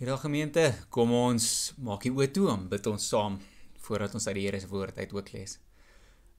Goeiedag 0.00 0.22
gemeente, 0.24 0.62
kom 0.88 1.10
ons 1.12 1.46
maak 1.84 2.06
die 2.06 2.10
oë 2.16 2.30
toe 2.32 2.46
en 2.48 2.62
bid 2.70 2.86
ons 2.88 3.04
saam 3.10 3.34
voordat 3.84 4.14
ons 4.16 4.26
uit 4.30 4.32
die 4.38 4.44
Here 4.46 4.60
se 4.62 4.70
woord 4.70 4.96
uit 4.96 5.10
ook 5.12 5.28
lees. 5.34 5.58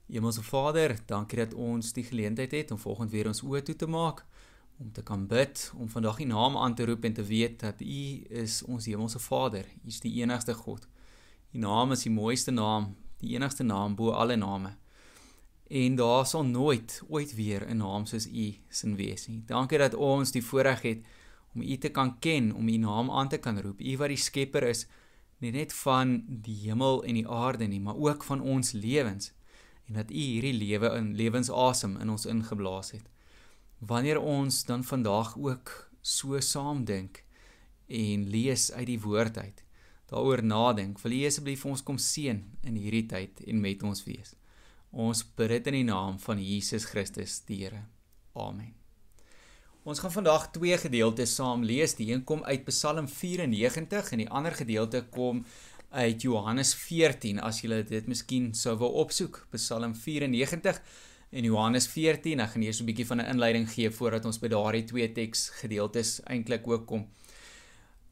Hemelse 0.09 0.41
Vader, 0.41 0.95
dankie 1.05 1.37
dat 1.43 1.53
ons 1.53 1.91
die 1.93 2.01
geleentheid 2.07 2.55
het 2.57 2.73
om 2.73 2.79
volgende 2.81 3.13
weer 3.13 3.29
ons 3.29 3.43
oë 3.45 3.61
toe 3.67 3.75
te 3.83 3.85
maak 3.85 4.23
om 4.81 4.89
te 4.89 5.05
kan 5.05 5.27
bid, 5.29 5.67
om 5.77 5.93
vandag 5.93 6.23
U 6.25 6.29
naam 6.31 6.57
aan 6.57 6.73
te 6.73 6.89
roep 6.89 7.05
en 7.05 7.13
te 7.13 7.27
weet 7.29 7.59
dat 7.61 7.85
U 7.85 8.01
is 8.41 8.63
ons 8.65 8.89
Hemelse 8.89 9.21
Vader, 9.21 9.69
U 9.85 9.93
is 9.93 10.01
die 10.01 10.15
enigste 10.23 10.57
God. 10.57 10.89
U 11.53 11.61
naam 11.61 11.93
is 11.93 12.09
die 12.09 12.15
mooiste 12.17 12.57
naam, 12.57 12.95
die 13.21 13.35
enigste 13.37 13.61
naam 13.61 13.93
bo 13.93 14.09
alle 14.09 14.41
name. 14.41 14.73
En 15.69 16.01
daar 16.01 16.25
sal 16.25 16.49
nooit 16.49 17.03
ooit 17.13 17.37
weer 17.37 17.69
'n 17.69 17.77
naam 17.77 18.09
soos 18.09 18.25
U 18.25 18.53
sin 18.69 18.95
wees 18.95 19.27
nie. 19.27 19.43
Dankie 19.45 19.77
dat 19.77 19.93
ons 19.93 20.31
die 20.31 20.45
voorreg 20.45 20.81
het 20.81 21.05
om 21.55 21.61
U 21.61 21.77
te 21.77 21.89
kan 21.89 22.19
ken, 22.19 22.51
om 22.55 22.67
U 22.67 22.77
naam 22.77 23.11
aan 23.11 23.29
te 23.29 23.37
kan 23.37 23.59
roep. 23.59 23.81
U 23.81 23.97
wat 23.97 24.13
die 24.13 24.19
skepper 24.19 24.63
is, 24.63 24.85
nie 25.41 25.51
net 25.51 25.73
van 25.73 26.19
die 26.27 26.57
hemel 26.67 27.03
en 27.03 27.17
die 27.17 27.27
aarde 27.27 27.67
nie, 27.67 27.81
maar 27.81 27.97
ook 27.97 28.23
van 28.23 28.41
ons 28.41 28.71
lewens. 28.71 29.31
En 29.87 29.99
dat 29.99 30.11
U 30.11 30.19
hierdie 30.19 30.53
lewe 30.53 30.93
in 30.97 31.13
lewensasem 31.15 31.97
in 31.99 32.09
ons 32.09 32.25
ingeblaas 32.25 32.93
het. 32.95 33.07
Wanneer 33.79 34.21
ons 34.21 34.63
dan 34.65 34.83
vandag 34.83 35.33
ook 35.37 35.73
so 36.01 36.39
saam 36.39 36.85
dink 36.85 37.23
en 37.87 38.27
lees 38.29 38.71
uit 38.71 38.87
die 38.87 38.99
woord 39.01 39.37
uit, 39.37 39.63
daaroor 40.11 40.43
nadink, 40.43 40.99
wil 41.01 41.15
U 41.17 41.23
asseblief 41.27 41.65
ons 41.65 41.83
kom 41.83 41.97
seën 41.97 42.43
in 42.63 42.77
hierdie 42.77 43.07
tyd 43.09 43.41
en 43.47 43.61
met 43.61 43.83
ons 43.83 44.05
wees. 44.07 44.35
Ons 44.91 45.23
bid 45.23 45.55
dit 45.55 45.71
in 45.71 45.81
die 45.81 45.87
naam 45.87 46.19
van 46.19 46.39
Jesus 46.43 46.85
Christus, 46.91 47.39
die 47.47 47.63
Here. 47.63 47.87
Amen. 48.35 48.80
Ons 49.81 49.97
gaan 49.99 50.11
vandag 50.13 50.43
twee 50.53 50.75
gedeeltes 50.77 51.31
saam 51.35 51.63
lees. 51.65 51.95
Die 51.97 52.11
een 52.11 52.21
kom 52.23 52.43
uit 52.45 52.67
Psalm 52.67 53.07
94 53.09 54.11
en 54.13 54.19
die 54.21 54.29
ander 54.29 54.53
gedeelte 54.53 54.99
kom 55.09 55.39
uit 55.89 56.21
Johannes 56.21 56.75
14 56.77 57.39
as 57.41 57.63
jy 57.63 57.79
dit 57.89 58.09
miskien 58.11 58.51
sou 58.53 58.75
wil 58.77 58.93
opsoek. 59.01 59.39
Psalm 59.55 59.95
94 59.97 60.77
en 61.31 61.47
Johannes 61.49 61.87
14. 61.89 62.43
Ek 62.45 62.53
gaan 62.53 62.65
eers 62.67 62.81
'n 62.81 62.85
bietjie 62.85 63.07
van 63.09 63.21
'n 63.21 63.31
inleiding 63.33 63.65
gee 63.73 63.89
voordat 63.89 64.25
ons 64.25 64.37
by 64.37 64.47
daardie 64.53 64.83
twee 64.83 65.11
teksgedeeltes 65.11 66.21
eintlik 66.29 66.67
ook 66.67 66.85
kom. 66.85 67.07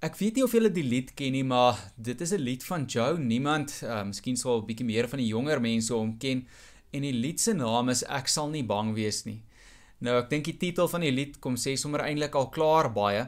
Ek 0.02 0.18
weet 0.18 0.36
nie 0.36 0.44
of 0.44 0.52
julle 0.52 0.72
die 0.72 0.84
lied 0.84 1.14
ken 1.14 1.32
nie, 1.32 1.44
maar 1.44 1.92
dit 1.98 2.20
is 2.22 2.34
'n 2.34 2.42
lied 2.42 2.64
van 2.64 2.86
Joe. 2.86 3.18
Niemand, 3.20 3.82
uh, 3.84 4.04
miskien 4.04 4.38
sal 4.38 4.62
'n 4.62 4.66
bietjie 4.66 4.86
meer 4.86 5.08
van 5.08 5.20
die 5.20 5.28
jonger 5.28 5.62
mense 5.62 5.94
hom 5.94 6.18
ken 6.18 6.48
en 6.92 7.02
die 7.02 7.14
lied 7.14 7.40
se 7.40 7.54
naam 7.54 7.90
is 7.90 8.04
Ek 8.04 8.28
sal 8.28 8.50
nie 8.50 8.64
bang 8.64 8.96
wees 8.96 9.26
nie. 9.26 9.44
Nou 10.00 10.16
ek 10.22 10.30
dink 10.32 10.48
die 10.48 10.58
titel 10.60 10.88
van 10.88 11.04
die 11.04 11.12
lied 11.12 11.40
kom 11.44 11.58
sê 11.60 11.76
sommer 11.76 12.06
eintlik 12.06 12.36
al 12.40 12.48
klaar 12.56 12.88
baie, 12.96 13.26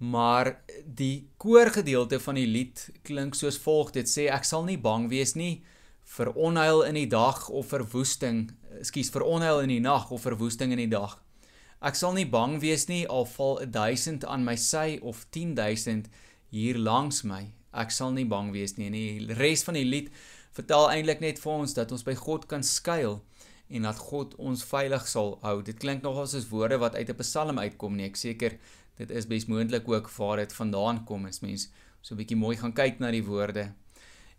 maar 0.00 0.54
die 0.84 1.28
koorgedeelte 1.40 2.20
van 2.20 2.36
die 2.36 2.48
lied 2.48 2.86
klink 3.04 3.36
soos 3.36 3.56
volg. 3.60 3.94
Dit 3.96 4.08
sê 4.08 4.28
ek 4.32 4.44
sal 4.48 4.66
nie 4.68 4.78
bang 4.80 5.08
wees 5.12 5.32
nie 5.36 5.62
vir 6.16 6.32
onheil 6.34 6.82
in 6.84 6.98
die 6.98 7.08
dag 7.08 7.46
of 7.48 7.70
vir 7.72 7.84
woesting, 7.92 8.48
ekskuus 8.80 9.12
vir 9.14 9.24
onheil 9.24 9.62
in 9.64 9.72
die 9.72 9.82
nag 9.84 10.10
of 10.12 10.24
vir 10.26 10.36
woesting 10.40 10.74
in 10.76 10.82
die 10.82 10.90
dag. 10.92 11.16
Ek 11.80 11.96
sal 11.96 12.12
nie 12.12 12.26
bang 12.28 12.58
wees 12.60 12.88
nie 12.90 13.06
al 13.08 13.24
val 13.36 13.60
1000 13.64 14.26
aan 14.28 14.44
my 14.44 14.56
sy 14.60 14.98
of 15.00 15.24
10000 15.32 16.10
hier 16.52 16.76
langs 16.76 17.22
my. 17.24 17.46
Ek 17.72 17.94
sal 17.94 18.12
nie 18.12 18.26
bang 18.28 18.50
wees 18.52 18.76
nie. 18.76 18.90
En 18.90 18.96
die 18.98 19.38
res 19.38 19.64
van 19.64 19.78
die 19.78 19.86
lied 19.88 20.10
vertel 20.52 20.90
eintlik 20.90 21.22
net 21.24 21.40
vir 21.40 21.52
ons 21.54 21.72
dat 21.78 21.92
ons 21.94 22.04
by 22.04 22.16
God 22.18 22.44
kan 22.50 22.66
skuil 22.66 23.22
en 23.70 23.86
dat 23.86 23.98
God 23.98 24.34
ons 24.42 24.64
veilig 24.66 25.06
sal 25.08 25.36
hou. 25.42 25.60
Dit 25.62 25.78
klink 25.82 26.02
nogal 26.02 26.26
soos 26.26 26.48
woorde 26.50 26.78
wat 26.78 26.94
uit 26.94 27.10
'n 27.10 27.16
Psalm 27.22 27.58
uitkom 27.58 27.96
nie. 27.96 28.06
Ek 28.06 28.16
seker 28.16 28.58
dit 28.96 29.10
is 29.10 29.26
besmoontlik 29.26 29.88
ook 29.88 30.10
waar 30.10 30.36
dit 30.36 30.52
vandaan 30.52 31.04
kom 31.04 31.26
as 31.26 31.40
mens 31.40 31.70
so 32.00 32.14
'n 32.14 32.18
bietjie 32.18 32.36
mooi 32.36 32.56
gaan 32.56 32.72
kyk 32.72 32.98
na 32.98 33.10
die 33.10 33.24
woorde. 33.24 33.72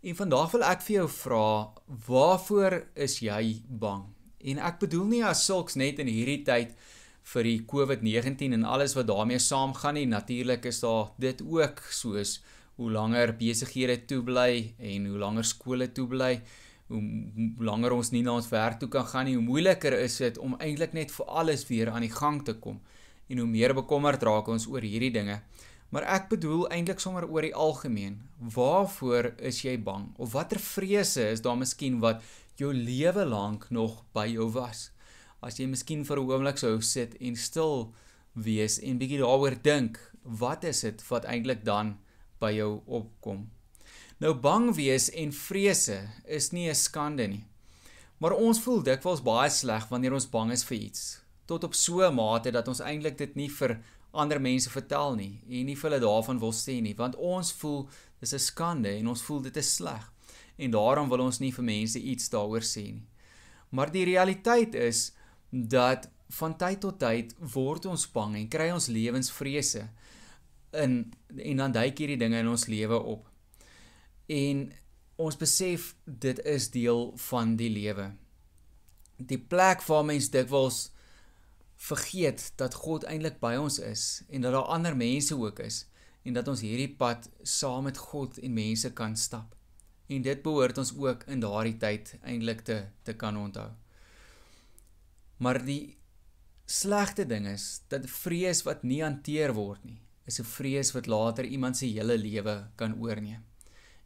En 0.02 0.16
vandag 0.16 0.50
wil 0.50 0.64
ek 0.64 0.80
vir 0.82 0.94
jou 0.94 1.08
vra, 1.08 1.72
waarvoor 2.06 2.86
is 2.94 3.20
jy 3.20 3.62
bang? 3.68 4.04
En 4.40 4.58
ek 4.58 4.80
bedoel 4.80 5.04
nie 5.04 5.24
as 5.24 5.44
sulks 5.46 5.74
net 5.74 5.98
in 5.98 6.06
hierdie 6.06 6.42
tyd 6.44 6.74
vir 7.22 7.42
die 7.42 7.60
COVID-19 7.62 8.52
en 8.52 8.64
alles 8.64 8.94
wat 8.94 9.06
daarmee 9.06 9.38
saamgaan 9.38 9.94
nie. 9.94 10.06
Natuurlik 10.06 10.64
is 10.64 10.80
daar 10.80 11.12
dit 11.18 11.42
ook 11.42 11.82
soos 11.90 12.40
hoe 12.76 12.90
langer 12.90 13.36
besighede 13.38 14.00
toe 14.06 14.22
bly 14.22 14.74
en 14.78 15.06
hoe 15.06 15.18
langer 15.18 15.44
skole 15.44 15.92
toe 15.92 16.08
bly 16.08 16.40
hoe 16.92 17.64
langer 17.64 17.94
ons 17.96 18.12
nie 18.12 18.22
na 18.22 18.36
ons 18.36 18.50
werk 18.52 18.78
toe 18.80 18.88
kan 18.92 19.06
gaan 19.08 19.28
nie, 19.28 19.36
hoe 19.38 19.44
moeiliker 19.44 19.96
is 19.96 20.18
dit 20.20 20.38
om 20.38 20.56
eintlik 20.60 20.92
net 20.92 21.12
vir 21.14 21.26
alles 21.40 21.64
weer 21.70 21.90
aan 21.92 22.04
die 22.04 22.12
gang 22.12 22.42
te 22.44 22.54
kom 22.54 22.80
en 23.32 23.40
hoe 23.40 23.48
meer 23.48 23.72
bekommerd 23.74 24.22
raak 24.28 24.48
ons 24.52 24.66
oor 24.68 24.84
hierdie 24.84 25.12
dinge. 25.14 25.40
Maar 25.92 26.06
ek 26.08 26.28
bedoel 26.30 26.66
eintlik 26.72 27.00
sommer 27.04 27.26
oor 27.28 27.44
die 27.44 27.54
algemeen. 27.56 28.18
Waarvoor 28.54 29.32
is 29.44 29.60
jy 29.64 29.76
bang? 29.80 30.08
Of 30.16 30.32
watter 30.36 30.60
vrese 30.60 31.28
is 31.34 31.44
daar 31.44 31.58
miskien 31.60 31.98
wat 32.04 32.24
jou 32.60 32.72
lewe 32.72 33.24
lank 33.28 33.68
nog 33.70 34.00
by 34.16 34.26
jou 34.32 34.48
was? 34.54 34.90
As 35.44 35.58
jy 35.60 35.66
miskien 35.68 36.04
vir 36.04 36.18
'n 36.20 36.28
oomblik 36.30 36.58
sou 36.58 36.80
sit 36.80 37.16
en 37.20 37.36
stil 37.36 37.92
wees 38.32 38.78
en 38.80 38.98
bietjie 38.98 39.20
daaroor 39.20 39.56
dink, 39.62 39.98
wat 40.24 40.64
is 40.64 40.80
dit 40.80 41.02
wat 41.08 41.24
eintlik 41.24 41.64
dan 41.64 41.98
by 42.40 42.52
jou 42.52 42.80
opkom? 42.86 43.50
Nou 44.22 44.36
bang 44.38 44.68
wees 44.76 45.08
en 45.18 45.32
vrese 45.34 45.96
is 46.30 46.52
nie 46.52 46.68
'n 46.70 46.74
skande 46.74 47.26
nie. 47.26 47.44
Maar 48.18 48.32
ons 48.32 48.60
voel 48.60 48.82
dikwels 48.82 49.22
baie 49.22 49.50
sleg 49.50 49.88
wanneer 49.88 50.12
ons 50.12 50.30
bang 50.30 50.52
is 50.52 50.64
vir 50.64 50.78
iets, 50.78 51.20
tot 51.46 51.64
op 51.64 51.74
so 51.74 52.06
'n 52.06 52.14
mate 52.14 52.52
dat 52.52 52.68
ons 52.68 52.80
eintlik 52.80 53.18
dit 53.18 53.34
nie 53.34 53.48
vir 53.48 53.82
ander 54.12 54.40
mense 54.40 54.70
vertel 54.70 55.16
nie 55.16 55.42
en 55.48 55.66
nie 55.66 55.74
vir 55.74 55.90
hulle 55.90 56.00
daarvan 56.00 56.38
wil 56.38 56.52
sê 56.52 56.80
nie, 56.80 56.94
want 56.94 57.16
ons 57.16 57.52
voel 57.52 57.88
dis 58.20 58.32
'n 58.32 58.38
skande 58.38 58.88
en 58.98 59.08
ons 59.08 59.22
voel 59.22 59.40
dit 59.40 59.56
is 59.56 59.74
sleg. 59.74 60.12
En 60.56 60.70
daarom 60.70 61.08
wil 61.08 61.20
ons 61.20 61.40
nie 61.40 61.52
vir 61.52 61.64
mense 61.64 61.98
iets 61.98 62.28
daaroor 62.28 62.62
sê 62.62 62.92
nie. 62.92 63.06
Maar 63.70 63.90
die 63.90 64.04
realiteit 64.04 64.74
is 64.74 65.12
dat 65.50 66.08
van 66.28 66.56
tyd 66.56 66.80
tot 66.80 66.98
tyd 66.98 67.34
word 67.38 67.86
ons 67.86 68.12
bang 68.12 68.36
en 68.36 68.48
kry 68.48 68.70
ons 68.70 68.86
lewensvrese 68.86 69.88
in 70.72 71.12
en 71.36 71.56
dan 71.56 71.72
duik 71.72 71.98
hierdie 71.98 72.18
dinge 72.18 72.38
in 72.38 72.48
ons 72.48 72.66
lewe 72.66 73.02
op 73.02 73.31
en 74.32 74.64
ons 75.20 75.36
besef 75.38 75.92
dit 76.04 76.40
is 76.48 76.70
deel 76.72 77.10
van 77.28 77.56
die 77.60 77.70
lewe. 77.70 78.10
Die 79.16 79.38
plek 79.38 79.84
waar 79.86 80.04
mens 80.08 80.30
dikwels 80.32 80.88
vergeet 81.82 82.52
dat 82.60 82.78
God 82.78 83.04
eintlik 83.10 83.40
by 83.42 83.56
ons 83.60 83.78
is 83.82 84.22
en 84.30 84.44
dat 84.44 84.54
daar 84.54 84.70
ander 84.74 84.96
mense 84.96 85.36
ook 85.36 85.60
is 85.62 85.84
en 86.22 86.36
dat 86.36 86.48
ons 86.48 86.62
hierdie 86.62 86.90
pad 86.98 87.26
saam 87.42 87.88
met 87.88 87.98
God 87.98 88.38
en 88.38 88.54
mense 88.54 88.92
kan 88.98 89.16
stap. 89.18 89.56
En 90.06 90.22
dit 90.22 90.42
behoort 90.44 90.78
ons 90.78 90.94
ook 90.98 91.24
in 91.30 91.42
daardie 91.42 91.76
tyd 91.82 92.14
eintlik 92.22 92.62
te 92.66 92.78
te 93.06 93.16
kan 93.18 93.36
onthou. 93.36 93.70
Maar 95.42 95.58
die 95.66 95.96
slegte 96.70 97.26
ding 97.26 97.48
is 97.50 97.82
dat 97.90 98.06
vrees 98.06 98.62
wat 98.66 98.84
nie 98.86 99.02
hanteer 99.02 99.54
word 99.56 99.84
nie, 99.84 100.00
is 100.26 100.38
'n 100.40 100.44
vrees 100.44 100.92
wat 100.94 101.06
later 101.06 101.44
iemand 101.44 101.76
se 101.76 101.86
hele 101.86 102.16
lewe 102.18 102.70
kan 102.76 102.94
oorneem. 103.02 103.42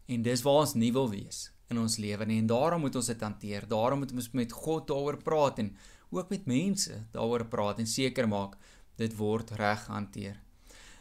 En 0.07 0.23
dis 0.23 0.43
waar 0.43 0.63
ons 0.65 0.75
nie 0.75 0.93
wil 0.93 1.11
wees 1.11 1.51
in 1.71 1.79
ons 1.83 1.99
lewe 1.99 2.27
nie 2.27 2.39
en 2.39 2.47
daarom 2.47 2.85
moet 2.87 2.97
ons 2.97 3.11
dit 3.11 3.21
hanteer. 3.21 3.67
Daarom 3.69 4.05
moet 4.05 4.13
ons 4.13 4.31
met 4.39 4.53
God 4.53 4.87
daaroor 4.89 5.19
praat 5.23 5.59
en 5.59 5.73
ook 6.15 6.31
met 6.31 6.47
mense 6.47 7.01
daaroor 7.13 7.47
praat 7.51 7.83
en 7.83 7.87
seker 7.91 8.29
maak 8.31 8.55
dit 8.97 9.17
word 9.19 9.51
reg 9.59 9.87
hanteer. 9.91 10.39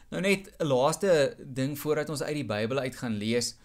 Nou 0.10 0.22
net 0.22 0.50
'n 0.60 0.66
laaste 0.66 1.36
ding 1.40 1.78
voordat 1.80 2.10
ons 2.10 2.22
uit 2.22 2.36
die 2.36 2.46
Bybel 2.46 2.80
uit 2.80 2.96
gaan 2.96 3.18
lees 3.18 3.56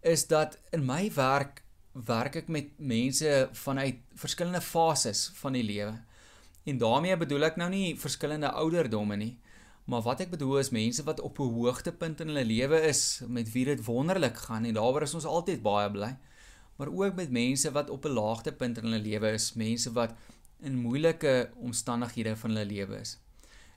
is 0.00 0.26
dat 0.26 0.58
in 0.72 0.84
my 0.86 1.10
werk 1.14 1.62
werk 1.92 2.36
ek 2.36 2.48
met 2.48 2.78
mense 2.78 3.48
vanuit 3.52 3.96
verskillende 4.14 4.60
fases 4.60 5.30
van 5.34 5.52
die 5.52 5.62
lewe. 5.62 5.98
En 6.64 6.78
daarmee 6.78 7.16
bedoel 7.16 7.48
ek 7.48 7.56
nou 7.56 7.68
nie 7.70 7.96
verskillende 7.98 8.50
ouderdomme 8.50 9.16
nie, 9.16 9.38
Maar 9.88 10.02
wat 10.04 10.20
ek 10.20 10.32
bedoel 10.34 10.58
is 10.60 10.68
mense 10.74 11.02
wat 11.04 11.20
op 11.24 11.38
'n 11.40 11.52
hoogtepunt 11.52 12.20
in 12.20 12.28
hulle 12.28 12.44
lewe 12.44 12.80
is, 12.88 13.22
met 13.26 13.52
wie 13.52 13.64
dit 13.64 13.84
wonderlik 13.84 14.36
gaan 14.36 14.64
en 14.64 14.74
daaroor 14.74 15.02
is 15.02 15.14
ons 15.14 15.24
altyd 15.24 15.62
baie 15.62 15.90
bly. 15.90 16.16
Maar 16.76 16.88
ook 16.92 17.14
met 17.14 17.30
mense 17.30 17.72
wat 17.72 17.90
op 17.90 18.04
'n 18.04 18.12
laagtepunt 18.12 18.78
in 18.78 18.84
hulle 18.84 19.00
lewe 19.00 19.32
is, 19.32 19.54
mense 19.54 19.92
wat 19.92 20.12
in 20.60 20.76
moeilike 20.76 21.50
omstandighede 21.56 22.36
van 22.36 22.50
hulle 22.50 22.64
lewe 22.64 23.00
is. 23.00 23.18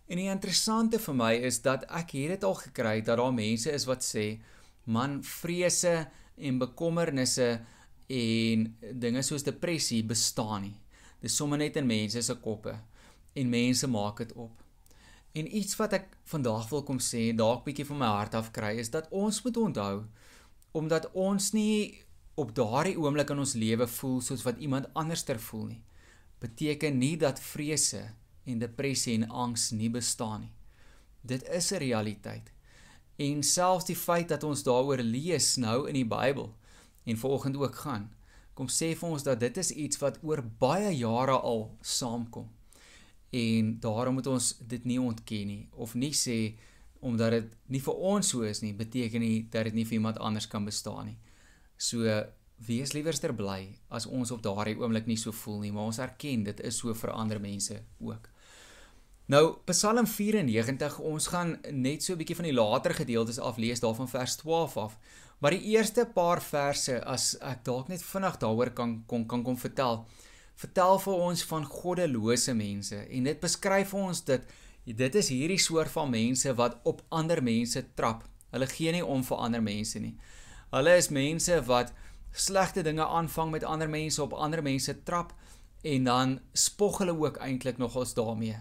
En 0.07 0.17
die 0.17 0.29
interessante 0.29 0.99
vir 0.99 1.15
my 1.15 1.33
is 1.33 1.61
dat 1.61 1.83
ek 1.83 2.11
het 2.11 2.27
dit 2.27 2.43
al 2.43 2.55
gekry 2.55 3.01
dat 3.01 3.17
daar 3.17 3.33
mense 3.33 3.71
is 3.71 3.85
wat 3.85 4.03
sê, 4.03 4.39
man, 4.83 5.23
vrese 5.23 6.07
en 6.37 6.57
bekommernisse 6.57 7.61
en 8.07 8.77
dinge 8.93 9.21
soos 9.21 9.43
depressie 9.43 10.03
bestaan 10.03 10.61
nie. 10.61 10.79
Dis 11.21 11.35
sommer 11.35 11.57
net 11.57 11.75
in 11.75 11.85
mense 11.85 12.21
se 12.21 12.35
koppe 12.35 12.75
en 13.33 13.49
mense 13.49 13.87
maak 13.87 14.17
dit 14.17 14.33
op. 14.33 14.60
En 15.31 15.47
iets 15.57 15.75
wat 15.79 15.93
ek 15.95 16.09
vandag 16.27 16.69
wil 16.69 16.83
kom 16.83 16.99
sê, 16.99 17.29
dalk 17.35 17.63
bietjie 17.63 17.85
van 17.87 18.01
my 18.01 18.09
hart 18.17 18.35
af 18.35 18.51
kry, 18.55 18.75
is 18.83 18.91
dat 18.91 19.07
ons 19.11 19.43
moet 19.45 19.57
onthou 19.57 19.95
omdat 20.71 21.09
ons 21.19 21.49
nie 21.51 21.99
op 22.39 22.53
daardie 22.55 22.95
oomblik 22.95 23.33
in 23.33 23.41
ons 23.43 23.57
lewe 23.59 23.87
voel 23.91 24.21
soos 24.23 24.45
wat 24.47 24.59
iemand 24.63 24.87
anderster 24.95 25.39
voel 25.39 25.65
nie, 25.73 25.81
beteken 26.39 26.95
nie 26.97 27.17
dat 27.19 27.41
vrese 27.43 28.05
en 28.47 28.61
depressie 28.63 29.17
en 29.19 29.27
angs 29.29 29.69
nie 29.75 29.89
bestaan 29.91 30.45
nie. 30.45 30.53
Dit 31.21 31.43
is 31.49 31.71
'n 31.71 31.83
realiteit. 31.83 32.51
En 33.15 33.43
selfs 33.43 33.85
die 33.85 33.95
feit 33.95 34.29
dat 34.29 34.43
ons 34.43 34.63
daaroor 34.63 34.97
lees 34.97 35.55
nou 35.57 35.87
in 35.87 35.93
die 35.93 36.07
Bybel 36.07 36.55
en 37.03 37.17
volgende 37.17 37.59
ook 37.59 37.75
gaan, 37.75 38.09
kom 38.53 38.67
sê 38.67 38.95
vir 38.95 39.09
ons 39.09 39.23
dat 39.23 39.39
dit 39.39 39.57
is 39.57 39.71
iets 39.71 39.97
wat 39.97 40.19
oor 40.23 40.41
baie 40.59 40.97
jare 40.97 41.39
al 41.39 41.77
saamkom. 41.81 42.49
En 43.31 43.79
daarom 43.79 44.13
moet 44.19 44.27
ons 44.27 44.57
dit 44.67 44.85
nie 44.85 44.99
ontken 44.99 45.47
nie 45.47 45.69
of 45.71 45.93
nie 45.95 46.11
sê 46.11 46.57
omdat 46.99 47.31
dit 47.31 47.53
nie 47.73 47.81
vir 47.81 48.01
ons 48.13 48.27
so 48.29 48.43
is 48.45 48.59
nie, 48.61 48.73
beteken 48.77 49.23
nie 49.23 49.47
dat 49.49 49.63
dit 49.69 49.73
nie 49.73 49.85
vir 49.87 49.97
iemand 49.97 50.19
anders 50.19 50.47
kan 50.47 50.65
bestaan 50.67 51.05
nie. 51.05 51.17
So 51.77 52.05
wees 52.67 52.93
liewerster 52.93 53.33
bly 53.33 53.71
as 53.89 54.05
ons 54.05 54.31
op 54.31 54.43
daardie 54.43 54.77
oomblik 54.77 55.07
nie 55.09 55.17
so 55.17 55.31
voel 55.31 55.63
nie, 55.63 55.71
maar 55.71 55.89
ons 55.89 56.01
erken 56.03 56.43
dit 56.45 56.59
is 56.67 56.77
so 56.77 56.93
vir 56.93 57.15
ander 57.15 57.41
mense 57.41 57.79
ook. 57.99 58.29
Nou 59.31 59.61
Psalm 59.69 60.05
94, 60.05 60.99
ons 60.99 61.27
gaan 61.31 61.55
net 61.71 62.03
so 62.03 62.13
'n 62.13 62.17
bietjie 62.17 62.35
van 62.35 62.45
die 62.45 62.53
later 62.53 62.93
gedeeltes 62.93 63.39
aflees 63.39 63.79
daarvan 63.79 64.09
vers 64.09 64.35
12 64.35 64.77
af. 64.77 64.97
Maar 65.39 65.51
die 65.51 65.73
eerste 65.73 66.05
paar 66.05 66.41
verse 66.41 67.03
as 67.05 67.35
ek 67.39 67.63
dalk 67.63 67.87
net 67.87 68.03
vinnig 68.03 68.37
daaroor 68.37 68.69
kan 68.69 69.03
kon 69.07 69.25
kan 69.25 69.43
kom 69.43 69.57
vertel. 69.57 70.05
Vertel 70.61 70.99
vir 71.01 71.21
ons 71.27 71.43
van 71.49 71.63
goddelose 71.65 72.53
mense 72.53 72.97
en 73.01 73.29
dit 73.29 73.39
beskryf 73.41 73.95
vir 73.95 74.09
ons 74.11 74.25
dit 74.27 74.51
dit 75.01 75.15
is 75.15 75.29
hierdie 75.29 75.61
soort 75.61 75.89
van 75.93 76.09
mense 76.09 76.53
wat 76.57 76.77
op 76.89 77.01
ander 77.09 77.41
mense 77.45 77.81
trap. 77.97 78.23
Hulle 78.53 78.67
gee 78.69 78.91
nie 78.93 79.03
om 79.05 79.23
vir 79.25 79.41
ander 79.45 79.61
mense 79.63 79.99
nie. 80.01 80.15
Hulle 80.73 80.95
is 80.97 81.09
mense 81.13 81.57
wat 81.69 81.93
slegte 82.33 82.83
dinge 82.85 83.05
aanvang 83.05 83.51
met 83.53 83.65
ander 83.67 83.89
mense 83.89 84.21
op 84.23 84.33
ander 84.33 84.61
mense 84.65 84.95
trap 85.07 85.33
en 85.81 86.03
dan 86.09 86.39
spog 86.53 86.99
hulle 87.01 87.15
ook 87.17 87.39
eintlik 87.41 87.77
nogals 87.77 88.13
daarmee. 88.17 88.57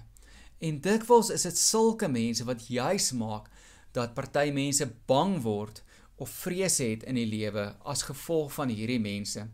En 0.61 0.81
dikwels 0.81 1.31
is 1.31 1.44
dit 1.49 1.58
sulke 1.58 2.08
mense 2.08 2.44
wat 2.44 2.69
juis 2.69 3.12
maak 3.12 3.49
dat 3.93 4.14
party 4.14 4.50
mense 4.55 4.87
bang 5.06 5.41
word 5.44 5.82
of 6.17 6.31
vrees 6.44 6.79
het 6.79 7.05
in 7.08 7.17
die 7.17 7.29
lewe 7.29 7.70
as 7.85 8.05
gevolg 8.08 8.53
van 8.53 8.73
hierdie 8.73 9.00
mense. 9.00 9.46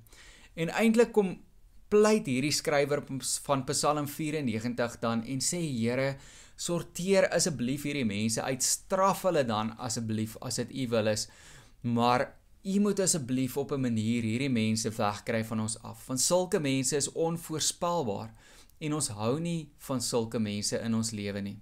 En 0.54 0.72
eintlik 0.72 1.12
kom 1.14 1.36
pleit 1.88 2.26
hierdie 2.26 2.52
skrywer 2.52 3.02
van 3.46 3.64
Psalm 3.64 4.06
94 4.06 4.98
dan 5.00 5.22
en 5.24 5.40
sê 5.40 5.60
Here, 5.60 6.16
sorteer 6.56 7.28
asseblief 7.28 7.84
hierdie 7.84 8.06
mense 8.06 8.42
uit, 8.42 8.62
straf 8.62 9.22
hulle 9.22 9.44
dan 9.44 9.74
asseblief 9.78 10.36
as 10.40 10.56
dit 10.56 10.70
u 10.84 10.88
wil 10.88 11.06
is. 11.06 11.28
Maar 11.82 12.32
U 12.66 12.80
moet 12.80 13.00
asseblief 13.00 13.56
op 13.56 13.70
'n 13.72 13.80
manier 13.80 14.22
hierdie 14.22 14.50
mense 14.50 14.90
wegkry 14.90 15.44
van 15.44 15.60
ons 15.60 15.82
af. 15.82 16.06
Want 16.06 16.20
sulke 16.20 16.58
mense 16.58 16.96
is 16.96 17.12
onvoorspelbaar 17.12 18.34
en 18.78 18.94
ons 18.94 19.08
hou 19.08 19.40
nie 19.40 19.70
van 19.78 20.00
sulke 20.00 20.38
mense 20.38 20.80
in 20.80 20.94
ons 20.94 21.10
lewe 21.10 21.40
nie. 21.40 21.58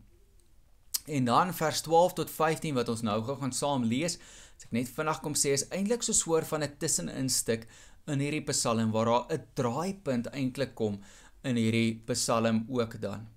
En 1.06 1.25
dan 1.25 1.55
vers 1.55 1.81
12 1.81 2.12
tot 2.12 2.31
15 2.31 2.75
wat 2.75 2.88
ons 2.88 3.03
nou 3.03 3.23
gou 3.23 3.37
gaan 3.37 3.53
saam 3.53 3.85
lees, 3.85 4.17
as 4.56 4.65
ek 4.65 4.73
net 4.73 4.88
vinnig 4.88 5.20
kom 5.20 5.35
sê 5.35 5.53
is 5.53 5.69
eintlik 5.69 6.03
so 6.03 6.12
'n 6.12 6.15
soort 6.15 6.47
van 6.47 6.62
'n 6.62 6.77
tussenin 6.79 7.29
stuk 7.29 7.67
in 8.06 8.21
hierdie 8.21 8.45
Psalm 8.51 8.91
waar 8.93 9.09
daar 9.11 9.27
'n 9.33 9.47
draaipunt 9.55 10.27
eintlik 10.27 10.75
kom 10.75 11.01
in 11.43 11.56
hierdie 11.56 12.03
Psalm 12.06 12.67
ook 12.69 13.01
dan. 13.01 13.29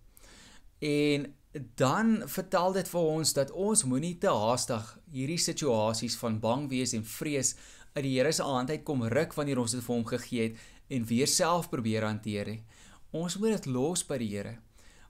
En 0.80 1.34
dan 1.76 2.24
vertel 2.26 2.74
dit 2.74 2.88
vir 2.90 3.02
ons 3.02 3.34
dat 3.34 3.52
ons 3.52 3.84
moenie 3.84 4.18
te 4.18 4.30
haastig 4.30 5.00
hierdie 5.12 5.40
situasies 5.42 6.18
van 6.18 6.40
bang 6.40 6.70
wees 6.70 6.94
en 6.94 7.06
vrees 7.06 7.56
uit 7.94 8.04
die 8.04 8.18
Here 8.18 8.32
se 8.32 8.44
hand 8.44 8.70
uit 8.70 8.84
kom 8.84 9.04
ruk 9.04 9.34
wanneer 9.34 9.60
ons 9.60 9.72
dit 9.72 9.84
vir 9.84 9.96
hom 9.96 10.06
gegee 10.06 10.44
het 10.44 10.58
en 10.88 11.06
weer 11.06 11.28
self 11.28 11.70
probeer 11.70 12.04
hanteer 12.04 12.46
nie. 12.46 12.64
Ons 13.12 13.38
moet 13.38 13.56
dit 13.56 13.66
los 13.66 14.04
by 14.04 14.18
die 14.18 14.30
Here. 14.36 14.58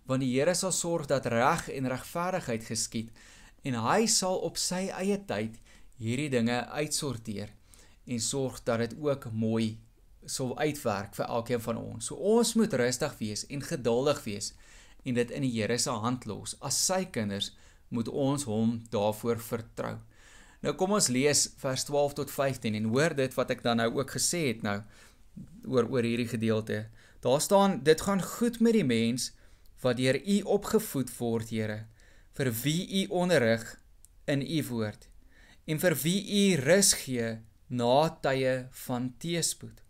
Want 0.06 0.22
die 0.22 0.32
Here 0.38 0.56
sal 0.56 0.72
sorg 0.72 1.08
dat 1.08 1.26
reg 1.26 1.68
en 1.70 1.90
regverdigheid 1.90 2.64
geskied 2.64 3.12
en 3.64 3.74
hy 3.74 4.06
sal 4.06 4.38
op 4.38 4.58
sy 4.58 4.88
eie 4.88 5.18
tyd 5.26 5.60
hierdie 5.98 6.30
dinge 6.30 6.62
uitsorteer 6.70 7.57
en 8.08 8.24
sorg 8.24 8.64
dat 8.64 8.80
dit 8.80 8.96
ook 9.00 9.30
mooi 9.32 9.78
sal 10.26 10.58
uitwerk 10.60 11.16
vir 11.16 11.26
elkeen 11.26 11.62
van 11.64 11.78
ons. 11.80 12.10
So 12.10 12.16
ons 12.16 12.54
moet 12.60 12.74
rustig 12.74 13.16
wees 13.20 13.46
en 13.48 13.64
geduldig 13.64 14.24
wees 14.26 14.52
en 15.08 15.16
dit 15.16 15.32
in 15.32 15.46
die 15.46 15.54
Here 15.56 15.78
se 15.80 15.94
hand 15.94 16.26
los. 16.28 16.56
As 16.60 16.80
sy 16.86 17.06
kinders 17.06 17.54
moet 17.90 18.10
ons 18.12 18.44
hom 18.48 18.78
daarvoor 18.92 19.40
vertrou. 19.40 19.96
Nou 20.66 20.74
kom 20.76 20.96
ons 20.98 21.10
lees 21.14 21.46
vers 21.62 21.86
12 21.88 22.18
tot 22.18 22.32
15 22.34 22.76
en 22.76 22.90
hoor 22.92 23.16
dit 23.16 23.36
wat 23.38 23.52
ek 23.54 23.64
dan 23.64 23.80
nou 23.80 23.92
ook 24.00 24.16
gesê 24.18 24.48
het 24.50 24.64
nou 24.66 24.80
oor 25.70 25.88
oor 25.92 26.04
hierdie 26.04 26.28
gedeelte. 26.28 26.88
Daar 27.24 27.42
staan 27.42 27.82
dit 27.84 28.02
gaan 28.02 28.24
goed 28.24 28.60
met 28.60 28.76
die 28.76 28.88
mens 28.88 29.32
wat 29.84 30.00
deur 30.00 30.18
u 30.18 30.42
opgevoed 30.58 31.12
word, 31.20 31.52
Here, 31.54 31.86
vir 32.34 32.50
wie 32.64 33.04
u 33.04 33.08
onderrig 33.22 33.64
in 34.26 34.42
u 34.42 34.64
woord 34.72 35.08
en 35.68 35.80
vir 35.80 35.96
wie 36.02 36.20
u 36.24 36.44
rus 36.64 36.94
gee 37.04 37.38
na 37.70 38.10
tye 38.24 38.68
van 38.86 39.12
teëspoed. 39.22 39.82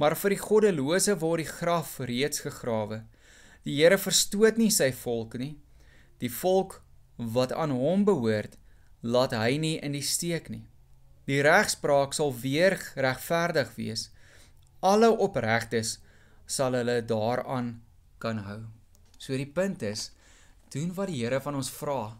Maar 0.00 0.16
vir 0.16 0.34
die 0.34 0.40
goddelose 0.40 1.16
word 1.20 1.44
die 1.44 1.50
graf 1.50 1.98
reeds 2.00 2.42
gegrawe. 2.46 3.02
Die 3.66 3.76
Here 3.78 3.98
verstoot 4.00 4.58
nie 4.58 4.70
sy 4.72 4.90
volk 4.96 5.36
nie. 5.38 5.54
Die 6.18 6.32
volk 6.32 6.80
wat 7.16 7.52
aan 7.52 7.74
hom 7.76 8.06
behoort, 8.08 8.56
laat 9.02 9.34
hy 9.36 9.58
nie 9.60 9.76
in 9.84 9.94
die 9.94 10.06
steek 10.06 10.48
nie. 10.50 10.64
Die 11.28 11.42
regspraak 11.44 12.16
sal 12.16 12.32
weer 12.34 12.78
regverdig 12.96 13.76
wees. 13.76 14.08
Alle 14.82 15.12
opregtes 15.12 16.00
sal 16.46 16.74
hulle 16.74 16.98
daaraan 17.06 17.76
kan 18.18 18.42
hou. 18.46 18.62
So 19.18 19.36
die 19.38 19.46
punt 19.46 19.82
is, 19.86 20.10
doen 20.74 20.90
wat 20.96 21.12
die 21.12 21.20
Here 21.22 21.38
van 21.44 21.60
ons 21.60 21.70
vra. 21.70 22.16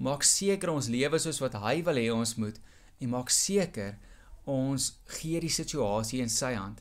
Maak 0.00 0.24
seker 0.26 0.72
ons 0.72 0.88
lewe 0.90 1.20
soos 1.22 1.38
wat 1.44 1.58
hy 1.62 1.80
wil 1.86 2.00
hê 2.00 2.08
ons 2.14 2.34
moet 2.40 2.56
en 3.00 3.12
maak 3.12 3.30
seker 3.30 3.98
ons 4.44 5.00
gee 5.20 5.40
die 5.40 5.52
situasie 5.52 6.20
in 6.20 6.28
sy 6.28 6.54
hand 6.54 6.80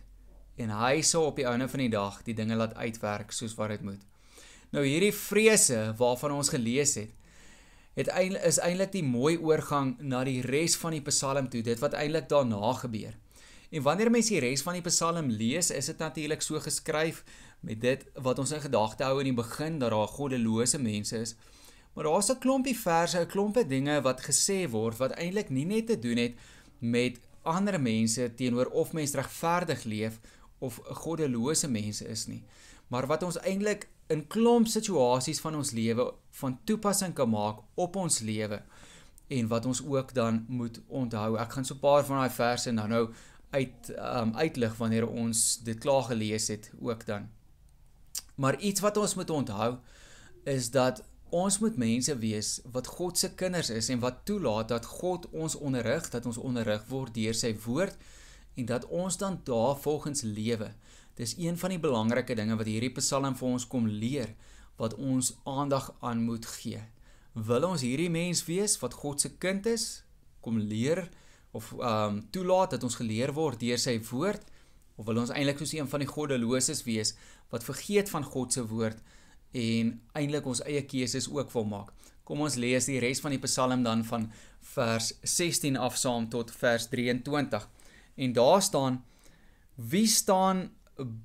en 0.60 0.74
hy 0.76 1.00
sal 1.02 1.30
op 1.30 1.38
die 1.40 1.48
einde 1.48 1.70
van 1.72 1.80
die 1.80 1.92
dag 1.94 2.20
die 2.28 2.36
dinge 2.36 2.58
laat 2.60 2.76
uitwerk 2.76 3.32
soos 3.32 3.56
wat 3.56 3.72
dit 3.72 3.86
moet. 3.88 4.02
Nou 4.76 4.84
hierdie 4.86 5.14
vrese 5.16 5.94
waarvan 5.98 6.36
ons 6.36 6.52
gelees 6.52 6.98
het, 7.00 7.14
het 7.96 8.12
eintlik 8.12 8.44
is 8.48 8.60
eintlik 8.64 8.92
die 8.94 9.06
mooi 9.06 9.38
oorgang 9.38 9.96
na 10.00 10.24
die 10.28 10.42
res 10.46 10.76
van 10.80 10.96
die 10.96 11.04
Psalm 11.08 11.50
toe, 11.52 11.64
dit 11.66 11.80
wat 11.84 11.96
eintlik 11.98 12.30
daarna 12.32 12.74
gebeur. 12.82 13.16
En 13.70 13.86
wanneer 13.86 14.12
mense 14.12 14.34
die 14.34 14.44
res 14.44 14.64
van 14.66 14.78
die 14.78 14.86
Psalm 14.86 15.32
lees, 15.32 15.72
is 15.72 15.90
dit 15.92 16.00
natuurlik 16.02 16.44
so 16.44 16.60
geskryf 16.60 17.24
met 17.66 17.82
dit 17.82 18.06
wat 18.24 18.40
ons 18.40 18.52
in 18.56 18.64
gedagte 18.64 19.08
hou 19.08 19.20
in 19.22 19.32
die 19.32 19.40
begin 19.40 19.80
dat 19.82 19.94
daar 19.94 20.12
goddelose 20.12 20.80
mense 20.82 21.24
is. 21.26 21.36
Maar 21.94 22.04
daar's 22.04 22.30
'n 22.30 22.40
klompie 22.40 22.78
verse, 22.78 23.20
'n 23.20 23.28
klompie 23.28 23.66
dinge 23.66 24.02
wat 24.02 24.22
gesê 24.22 24.70
word 24.70 24.98
wat 24.98 25.12
eintlik 25.12 25.50
nie 25.50 25.66
net 25.66 25.88
te 25.88 26.00
doen 26.00 26.18
het 26.18 26.34
met 26.80 27.20
ander 27.50 27.80
mense 27.82 28.34
teenoor 28.36 28.72
of 28.72 28.94
mens 28.94 29.16
regverdig 29.18 29.84
leef 29.84 30.20
of 30.60 30.80
goddelose 31.04 31.68
mense 31.68 32.06
is 32.08 32.28
nie, 32.28 32.44
maar 32.88 33.08
wat 33.08 33.24
ons 33.24 33.40
eintlik 33.40 33.88
in 34.10 34.26
klomp 34.28 34.68
situasies 34.68 35.40
van 35.44 35.56
ons 35.56 35.72
lewe 35.78 36.08
van 36.42 36.58
toepassing 36.66 37.14
kan 37.14 37.30
maak 37.30 37.62
op 37.76 37.96
ons 37.96 38.20
lewe 38.26 38.62
en 39.30 39.50
wat 39.52 39.66
ons 39.70 39.82
ook 39.86 40.14
dan 40.14 40.46
moet 40.48 40.80
onthou. 40.88 41.38
Ek 41.38 41.52
gaan 41.54 41.66
so 41.66 41.76
'n 41.76 41.80
paar 41.80 42.06
van 42.06 42.18
daai 42.18 42.30
verse 42.30 42.72
nou 42.72 42.88
nou 42.88 43.10
uit 43.50 43.94
um 43.98 44.36
uitlig 44.36 44.78
wanneer 44.78 45.08
ons 45.08 45.60
dit 45.64 45.78
klaar 45.78 46.04
gelees 46.04 46.48
het 46.48 46.72
ook 46.82 47.06
dan. 47.06 47.30
Maar 48.36 48.60
iets 48.60 48.80
wat 48.80 48.98
ons 48.98 49.16
moet 49.16 49.30
onthou 49.30 49.78
is 50.44 50.72
dat 50.72 51.04
ons 51.36 51.60
moet 51.60 51.78
mense 51.78 52.14
wees 52.22 52.50
wat 52.74 52.88
God 52.88 53.18
se 53.18 53.32
kinders 53.36 53.70
is 53.70 53.90
en 53.90 54.02
wat 54.04 54.24
toelaat 54.26 54.70
dat 54.72 54.86
God 54.86 55.28
ons 55.32 55.56
onderrig, 55.56 56.10
dat 56.10 56.26
ons 56.26 56.38
onderrig 56.38 56.86
word 56.90 57.14
deur 57.14 57.38
sy 57.38 57.54
woord 57.66 57.98
en 58.58 58.66
dat 58.70 58.86
ons 58.86 59.18
dan 59.18 59.40
daar 59.48 59.76
volgens 59.80 60.22
lewe. 60.22 60.72
Dis 61.16 61.36
een 61.38 61.58
van 61.58 61.74
die 61.74 61.80
belangrike 61.80 62.36
dinge 62.36 62.56
wat 62.56 62.70
hierdie 62.70 62.94
Psalm 62.98 63.36
vir 63.36 63.48
ons 63.50 63.68
kom 63.68 63.88
leer 63.88 64.36
wat 64.80 64.96
ons 64.96 65.34
aandag 65.44 65.92
aan 66.00 66.24
moet 66.24 66.46
gee. 66.60 66.80
Wil 67.34 67.68
ons 67.68 67.84
hierdie 67.84 68.10
mens 68.10 68.46
wees 68.48 68.78
wat 68.80 68.96
God 68.96 69.22
se 69.22 69.34
kind 69.38 69.68
is? 69.68 70.04
Kom 70.42 70.60
leer 70.60 71.10
of 71.52 71.74
ehm 71.74 72.16
um, 72.16 72.22
toelaat 72.32 72.78
dat 72.78 72.84
ons 72.84 72.96
geleer 73.02 73.34
word 73.34 73.60
deur 73.60 73.80
sy 73.82 73.98
woord 74.12 74.44
of 74.96 75.06
wil 75.08 75.22
ons 75.22 75.32
eintlik 75.34 75.58
soos 75.62 75.74
een 75.74 75.88
van 75.90 76.04
die 76.04 76.10
goddeloses 76.10 76.84
wees 76.86 77.16
wat 77.50 77.66
vergeet 77.66 78.12
van 78.14 78.24
God 78.24 78.54
se 78.54 78.64
woord 78.70 79.00
en 79.52 79.94
eintlik 80.14 80.46
ons 80.46 80.62
eie 80.66 80.82
keuses 80.86 81.30
ook 81.32 81.52
wil 81.54 81.66
maak. 81.66 81.94
Kom 82.24 82.44
ons 82.46 82.60
lees 82.62 82.86
die 82.86 83.00
res 83.02 83.22
van 83.24 83.34
die 83.34 83.42
Psalm 83.42 83.84
dan 83.84 84.04
van 84.06 84.28
vers 84.76 85.14
16 85.24 85.78
af 85.78 85.98
saam 85.98 86.28
tot 86.30 86.52
vers 86.54 86.86
23. 86.92 87.66
En 88.16 88.34
daar 88.34 88.62
staan: 88.62 89.04
Wie 89.76 90.08
staan 90.08 90.70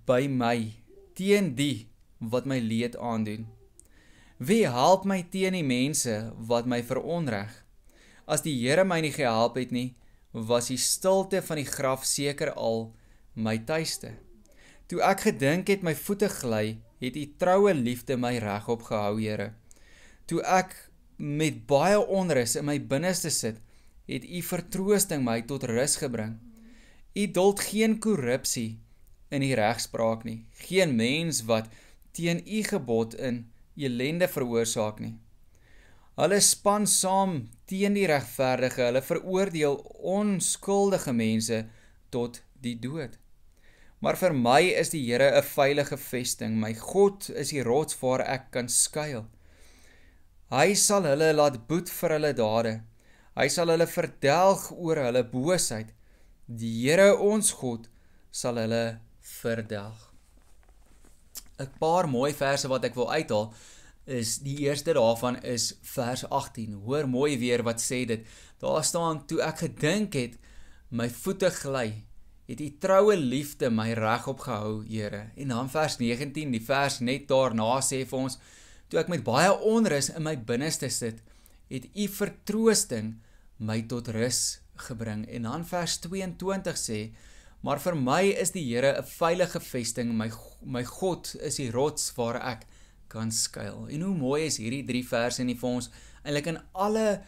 by 0.07 0.27
my 0.31 0.73
teen 1.15 1.55
die 1.55 1.89
wat 2.19 2.47
my 2.47 2.59
leed 2.59 2.97
aandoen? 2.97 3.47
Wie 4.39 4.65
help 4.67 5.05
my 5.05 5.23
teen 5.31 5.55
die 5.55 5.67
mense 5.67 6.33
wat 6.39 6.67
my 6.67 6.83
veronreg? 6.83 7.53
As 8.27 8.43
die 8.43 8.55
Here 8.57 8.85
my 8.85 9.01
nie 9.05 9.13
gehelp 9.13 9.59
het 9.61 9.71
nie, 9.71 9.95
was 10.33 10.73
die 10.73 10.81
stilte 10.81 11.43
van 11.43 11.61
die 11.61 11.69
graf 11.69 12.05
seker 12.09 12.55
al 12.57 12.89
my 13.35 13.59
tuiste. 13.59 14.15
Toe 14.89 15.03
ek 15.05 15.29
gedink 15.29 15.69
het 15.71 15.85
my 15.87 15.95
voete 15.95 16.29
gly, 16.33 16.79
het 17.05 17.17
u 17.17 17.25
troue 17.39 17.75
liefde 17.75 18.17
my 18.17 18.37
regop 18.43 18.83
gehou, 18.89 19.21
Here. 19.21 19.53
Toe 20.27 20.41
ek 20.43 20.75
met 21.17 21.65
baie 21.69 21.99
onrus 22.01 22.57
in 22.57 22.67
my 22.69 22.79
binneste 22.81 23.31
sit, 23.31 23.61
het 24.09 24.25
u 24.25 24.43
vertroosting 24.45 25.25
my 25.25 25.41
tot 25.49 25.65
rus 25.69 25.97
gebring. 26.01 26.37
U 27.15 27.27
duld 27.31 27.61
geen 27.61 27.99
korrupsie 28.03 28.79
in 29.31 29.45
die 29.45 29.55
regspraak 29.55 30.25
nie. 30.27 30.45
Geen 30.67 30.97
mens 30.97 31.45
wat 31.49 31.71
teen 32.15 32.43
u 32.47 32.63
gebod 32.67 33.15
in 33.15 33.45
elende 33.77 34.29
veroorsaak 34.31 35.01
nie. 35.03 35.15
Hulle 36.19 36.39
span 36.41 36.87
saam 36.87 37.41
teen 37.71 37.97
die 37.97 38.07
regverdige. 38.07 38.85
Hulle 38.87 39.03
veroordeel 39.03 39.81
onskuldige 40.15 41.15
mense 41.15 41.65
tot 42.15 42.43
die 42.63 42.77
dood. 42.79 43.19
Maar 44.05 44.19
vir 44.21 44.35
my 44.37 44.61
is 44.77 44.91
die 44.93 45.01
Here 45.01 45.31
'n 45.33 45.43
veilige 45.43 45.97
vesting. 45.97 46.61
My 46.61 46.75
God 46.75 47.31
is 47.31 47.49
die 47.49 47.63
rots 47.63 47.97
waar 48.01 48.21
ek 48.21 48.51
kan 48.51 48.69
skuil. 48.69 49.25
Hy 50.51 50.75
sal 50.75 51.05
hulle 51.09 51.33
laat 51.33 51.67
boet 51.67 51.89
vir 51.89 52.11
hulle 52.11 52.33
dade. 52.37 52.83
Hy 53.35 53.49
sal 53.49 53.73
hulle 53.73 53.87
verdelg 53.87 54.71
oor 54.77 55.01
hulle 55.07 55.25
boosheid. 55.25 55.95
Die 56.47 56.83
Here 56.83 57.17
ons 57.17 57.53
God 57.53 57.89
sal 58.31 58.61
hulle 58.61 59.01
verdelg. 59.21 60.13
'n 61.59 61.71
Paar 61.81 62.07
mooi 62.07 62.33
verse 62.35 62.69
wat 62.69 62.85
ek 62.85 62.95
wil 62.95 63.09
uithaal 63.09 63.55
is 64.07 64.39
die 64.39 64.59
eerste 64.69 64.93
daarvan 64.93 65.41
is 65.43 65.79
vers 65.81 66.29
18. 66.29 66.75
Hoor 66.85 67.09
mooi 67.09 67.39
weer 67.39 67.63
wat 67.63 67.81
sê 67.81 68.05
dit. 68.05 68.27
Daar 68.61 68.85
staan 68.85 69.27
toe 69.27 69.41
ek 69.41 69.59
gedink 69.59 70.13
het 70.13 70.37
my 70.91 71.09
voete 71.09 71.51
gly, 71.51 72.05
het 72.49 72.61
u 72.61 72.69
troue 72.81 73.17
liefde 73.17 73.71
my 73.71 73.93
regop 73.97 74.41
gehou, 74.45 74.85
Here. 74.89 75.31
En 75.37 75.49
dan 75.49 75.71
vers 75.71 75.99
19, 75.99 76.51
die 76.53 76.63
vers 76.65 77.01
net 77.01 77.29
daarna 77.29 77.79
sê 77.81 78.05
vir 78.05 78.19
ons 78.19 78.39
toe 78.89 79.01
ek 79.01 79.09
met 79.09 79.25
baie 79.25 79.53
onrus 79.65 80.11
in 80.13 80.27
my 80.27 80.37
binneste 80.37 80.91
sit, 80.93 81.23
het 81.73 81.87
u 81.95 82.09
vertroosting 82.09 83.15
my 83.59 83.81
tot 83.89 84.09
rus 84.13 84.61
gebring. 84.89 85.25
En 85.31 85.49
dan 85.49 85.65
vers 85.65 85.99
22 86.05 86.79
sê 86.79 87.01
Maar 87.65 87.81
vir 87.81 87.95
my 87.97 88.23
is 88.43 88.51
die 88.53 88.63
Here 88.69 88.93
'n 88.99 89.07
veilige 89.09 89.61
vesting, 89.61 90.13
my 90.13 90.31
my 90.61 90.85
God 90.85 91.35
is 91.41 91.57
die 91.57 91.71
rots 91.71 92.13
waar 92.17 92.37
ek 92.37 92.67
kan 93.09 93.33
skuil. 93.33 93.89
En 93.89 94.01
hoe 94.01 94.15
mooi 94.15 94.45
is 94.45 94.59
hierdie 94.59 94.85
drie 94.85 95.05
verse 95.07 95.41
in 95.41 95.47
die 95.47 95.57
vir 95.57 95.71
ons 95.71 95.89
eintlik 96.25 96.47
in 96.47 96.59
alle 96.73 97.23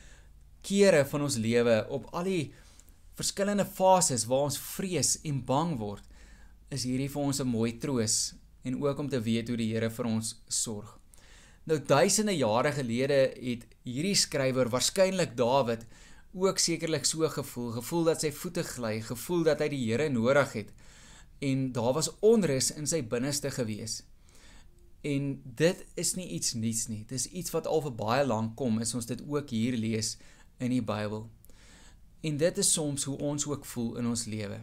kere 0.62 1.04
van 1.04 1.22
ons 1.22 1.36
lewe 1.36 1.86
op 1.88 2.08
al 2.12 2.24
die 2.24 2.52
verskillende 3.16 3.64
fases 3.64 4.26
waar 4.28 4.46
ons 4.50 4.58
vrees 4.60 5.16
en 5.24 5.40
bang 5.44 5.76
word, 5.80 6.04
is 6.70 6.84
hierdie 6.84 7.08
vir 7.08 7.22
ons 7.22 7.40
'n 7.40 7.48
mooi 7.48 7.78
troos 7.78 8.34
en 8.64 8.82
ook 8.82 8.98
om 8.98 9.08
te 9.08 9.20
weet 9.20 9.48
hoe 9.48 9.56
die 9.56 9.72
Here 9.72 9.90
vir 9.90 10.06
ons 10.06 10.34
sorg. 10.48 10.98
Nou 11.66 11.78
duisende 11.78 12.36
jare 12.36 12.72
gelede 12.72 13.34
het 13.42 13.66
hierdie 13.84 14.14
skrywer 14.14 14.68
waarskynlik 14.68 15.36
Dawid 15.36 15.86
ook 16.34 16.58
sekerlik 16.58 17.04
so 17.04 17.28
gevoel, 17.28 17.72
gevoel 17.72 18.04
dat 18.04 18.20
sy 18.20 18.30
voete 18.30 18.62
gly, 18.62 19.00
gevoel 19.00 19.42
dat 19.44 19.60
hy 19.60 19.68
die 19.68 19.84
Here 19.86 20.08
nodig 20.08 20.52
het 20.52 20.72
en 21.38 21.72
daar 21.72 21.92
was 21.92 22.10
onrus 22.20 22.70
in 22.70 22.86
sy 22.86 23.02
binneste 23.02 23.50
gewees. 23.50 24.02
En 25.04 25.42
dit 25.44 25.84
is 25.94 26.14
nie 26.16 26.28
iets 26.28 26.54
nuuts 26.54 26.86
nie. 26.88 27.04
Dis 27.08 27.26
iets 27.26 27.52
wat 27.54 27.66
al 27.66 27.82
vir 27.84 27.94
baie 27.94 28.24
lank 28.26 28.56
kom, 28.56 28.80
is 28.80 28.94
ons 28.96 29.06
dit 29.06 29.20
ook 29.28 29.50
hier 29.50 29.76
lees 29.76 30.16
in 30.58 30.72
die 30.72 30.82
Bybel. 30.82 31.28
En 32.20 32.36
dit 32.36 32.58
is 32.58 32.72
soms 32.72 33.04
hoe 33.04 33.18
ons 33.18 33.46
ook 33.46 33.64
voel 33.64 33.96
in 33.96 34.06
ons 34.06 34.24
lewe. 34.24 34.60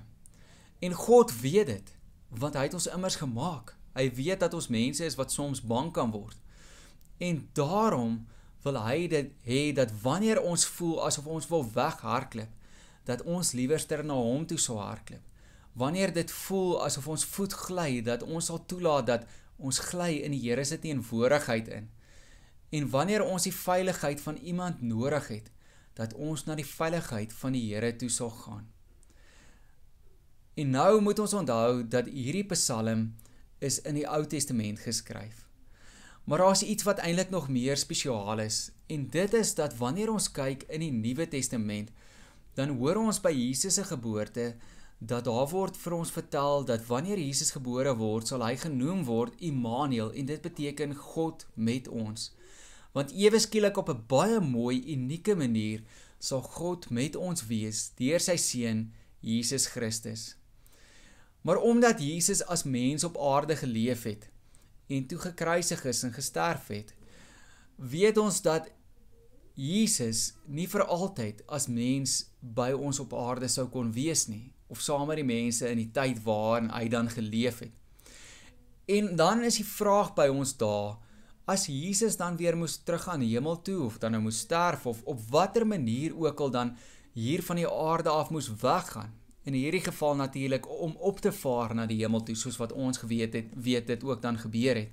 En 0.79 0.93
God 0.93 1.39
weet 1.39 1.67
dit, 1.67 1.95
want 2.29 2.53
hy 2.53 2.67
het 2.67 2.73
ons 2.73 2.87
immers 2.87 3.15
gemaak. 3.15 3.75
Hy 3.93 4.09
weet 4.13 4.39
dat 4.39 4.53
ons 4.53 4.67
mense 4.67 5.05
is 5.05 5.15
wat 5.15 5.31
soms 5.31 5.61
bang 5.61 5.91
kan 5.93 6.11
word. 6.11 6.37
En 7.17 7.49
daarom 7.53 8.25
wil 8.63 8.79
hy 8.83 9.07
dit 9.07 9.31
hê 9.45 9.61
dat 9.75 9.91
wanneer 10.01 10.41
ons 10.41 10.65
voel 10.65 11.03
asof 11.05 11.27
ons 11.27 11.47
wil 11.51 11.65
weghardloop, 11.75 12.49
dat 13.03 13.23
ons 13.27 13.51
liewerster 13.51 14.03
na 14.07 14.15
hom 14.15 14.45
toe 14.47 14.57
sou 14.57 14.79
hardloop. 14.79 15.23
Wanneer 15.73 16.13
dit 16.13 16.31
voel 16.31 16.77
asof 16.85 17.07
ons 17.07 17.25
voet 17.25 17.53
gly, 17.53 18.01
dat 18.05 18.23
ons 18.23 18.45
sal 18.45 18.61
toelaat 18.65 19.07
dat 19.07 19.25
ons 19.57 19.79
gly 19.89 20.21
in 20.25 20.33
die 20.35 20.41
Here 20.43 20.63
se 20.65 20.79
teenwoordigheid 20.79 21.67
in. 21.67 21.89
En 22.73 22.89
wanneer 22.89 23.23
ons 23.25 23.45
die 23.45 23.55
veiligheid 23.55 24.21
van 24.21 24.37
iemand 24.41 24.81
nodig 24.81 25.27
het, 25.27 25.51
dat 25.93 26.13
ons 26.13 26.45
na 26.45 26.55
die 26.55 26.67
veiligheid 26.67 27.33
van 27.33 27.55
die 27.55 27.65
Here 27.69 27.95
toe 27.95 28.09
sal 28.09 28.29
gaan. 28.29 28.67
En 30.53 30.69
nou 30.69 31.01
moet 31.01 31.19
ons 31.19 31.33
onthou 31.33 31.83
dat 31.87 32.09
hierdie 32.09 32.45
Psalm 32.51 33.13
is 33.59 33.79
in 33.81 33.97
die 33.97 34.07
Ou 34.09 34.21
Testament 34.29 34.79
geskryf. 34.79 35.47
Maar 36.23 36.37
daar 36.37 36.51
is 36.51 36.63
iets 36.63 36.83
wat 36.83 37.01
eintlik 37.03 37.29
nog 37.29 37.49
meer 37.49 37.77
spesiaal 37.77 38.39
is 38.39 38.71
en 38.87 39.09
dit 39.09 39.33
is 39.33 39.55
dat 39.55 39.75
wanneer 39.77 40.11
ons 40.11 40.31
kyk 40.31 40.63
in 40.69 40.79
die 40.85 40.91
Nuwe 40.91 41.27
Testament, 41.27 41.89
dan 42.53 42.77
hoor 42.77 43.01
ons 43.01 43.19
by 43.21 43.31
Jesus 43.33 43.73
se 43.79 43.83
geboorte 43.83 44.53
dat 45.03 45.25
daar 45.25 45.49
word 45.51 45.77
vir 45.77 45.95
ons 45.97 46.11
vertel 46.13 46.63
dat 46.65 46.85
wanneer 46.87 47.19
Jesus 47.19 47.51
gebore 47.51 47.95
word, 47.99 48.29
sal 48.29 48.45
hy 48.45 48.55
genoem 48.55 49.03
word 49.07 49.41
Immanuel 49.43 50.13
en 50.13 50.29
dit 50.29 50.41
beteken 50.41 50.95
God 50.95 51.47
met 51.55 51.89
ons. 51.91 52.29
Want 52.93 53.11
ewe 53.11 53.39
skielik 53.39 53.77
op 53.77 53.89
'n 53.89 54.03
baie 54.07 54.39
mooi, 54.39 54.93
unieke 54.93 55.35
manier 55.35 55.81
sal 56.19 56.41
God 56.41 56.89
met 56.89 57.15
ons 57.15 57.47
wees 57.47 57.91
deur 57.97 58.19
sy 58.19 58.35
seun 58.37 58.93
Jesus 59.19 59.67
Christus. 59.67 60.35
Maar 61.41 61.57
omdat 61.57 61.99
Jesus 61.99 62.45
as 62.45 62.63
mens 62.63 63.03
op 63.03 63.17
aarde 63.17 63.55
geleef 63.55 64.03
het, 64.03 64.29
en 64.87 65.07
toe 65.07 65.17
gekruisig 65.19 65.85
is 65.85 66.03
en 66.03 66.13
gesterf 66.13 66.67
het, 66.67 66.93
weet 67.75 68.17
ons 68.17 68.41
dat 68.41 68.69
Jesus 69.53 70.33
nie 70.45 70.67
vir 70.67 70.85
altyd 70.85 71.43
as 71.47 71.67
mens 71.67 72.23
by 72.41 72.71
ons 72.73 72.99
op 72.99 73.13
aarde 73.13 73.47
sou 73.47 73.67
kon 73.69 73.91
wees 73.93 74.27
nie 74.27 74.51
of 74.73 74.81
saam 74.81 75.05
met 75.07 75.19
die 75.21 75.27
mense 75.27 75.67
in 75.69 75.77
die 75.77 75.91
tyd 75.93 76.23
waarin 76.25 76.71
hy 76.73 76.87
dan 76.89 77.09
geleef 77.09 77.59
het. 77.61 77.73
En 78.89 79.15
dan 79.15 79.43
is 79.45 79.59
die 79.61 79.67
vraag 79.67 80.13
by 80.17 80.25
ons 80.33 80.55
daar 80.57 80.97
as 81.45 81.65
Jesus 81.67 82.17
dan 82.17 82.37
weer 82.37 82.57
moes 82.57 82.77
teruggaan 82.77 83.21
hemel 83.21 83.61
toe 83.61 83.83
of 83.85 83.97
dan 83.97 84.11
nou 84.11 84.23
moes 84.23 84.39
sterf 84.39 84.85
of 84.85 85.01
op 85.03 85.19
watter 85.29 85.67
manier 85.67 86.15
ook 86.15 86.39
al 86.39 86.51
dan 86.51 86.75
hier 87.13 87.43
van 87.43 87.55
die 87.55 87.69
aarde 87.69 88.09
af 88.09 88.29
moes 88.29 88.49
weggaan 88.61 89.13
in 89.43 89.53
hierdie 89.53 89.83
geval 89.83 90.15
natuurlik 90.15 90.69
om 90.69 90.95
op 90.99 91.19
te 91.19 91.31
vaar 91.31 91.75
na 91.75 91.85
die 91.85 91.99
hemel 91.99 92.23
toe 92.23 92.35
soos 92.35 92.57
wat 92.57 92.71
ons 92.71 92.97
geweet 92.97 93.33
het 93.33 93.55
weet 93.55 93.87
dit 93.87 94.03
ook 94.03 94.21
dan 94.21 94.39
gebeur 94.39 94.75
het 94.75 94.91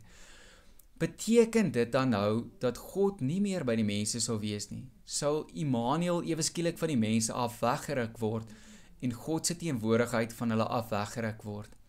beteken 1.01 1.71
dit 1.73 1.93
dan 1.93 2.09
nou 2.09 2.45
dat 2.59 2.77
God 2.77 3.21
nie 3.21 3.41
meer 3.41 3.65
by 3.65 3.73
die 3.79 3.87
mense 3.89 4.21
sou 4.21 4.37
wees 4.43 4.69
nie. 4.69 4.85
Sou 5.05 5.47
Immanuel 5.57 6.21
ewe 6.29 6.45
skielik 6.45 6.77
van 6.79 6.93
die 6.93 7.01
mense 7.01 7.33
af 7.33 7.57
weggeruk 7.63 8.19
word 8.21 8.51
en 9.01 9.15
God 9.17 9.47
se 9.47 9.57
teenwoordigheid 9.57 10.35
van 10.37 10.53
hulle 10.53 10.67
af 10.69 10.91
weggeruk 10.93 11.47
word 11.49 11.80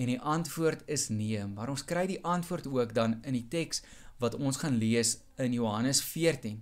en 0.00 0.08
die 0.14 0.20
antwoord 0.36 0.86
is 0.88 1.08
nee 1.12 1.44
maar 1.52 1.72
ons 1.72 1.84
kry 1.84 2.06
die 2.08 2.22
antwoord 2.24 2.70
ook 2.72 2.96
dan 2.96 3.18
in 3.22 3.36
die 3.36 3.48
teks 3.52 3.84
wat 4.22 4.36
ons 4.36 4.60
gaan 4.62 4.80
lees 4.80 5.18
in 5.40 5.52
Johannes 5.56 6.00
14 6.04 6.60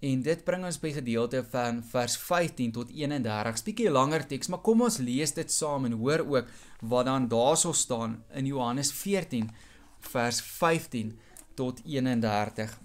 En 0.00 0.22
dit 0.24 0.44
bring 0.44 0.62
ons 0.64 0.78
by 0.80 0.94
gedeelte 0.96 1.42
van 1.52 1.82
vers 1.84 2.14
15 2.16 2.70
tot 2.72 2.88
31. 2.88 3.58
'n 3.60 3.64
Bietjie 3.64 3.90
langer 3.90 4.26
teks, 4.26 4.48
maar 4.48 4.62
kom 4.64 4.80
ons 4.80 4.96
lees 4.96 5.34
dit 5.36 5.52
saam 5.52 5.84
en 5.84 5.92
hoor 5.92 6.24
ook 6.24 6.46
wat 6.80 7.04
dan 7.04 7.28
daarso 7.28 7.72
staan 7.72 8.24
in 8.32 8.46
Johannes 8.46 8.92
14 8.92 9.50
vers 10.00 10.40
15 10.40 11.18
tot 11.54 11.82
31. 11.84 12.78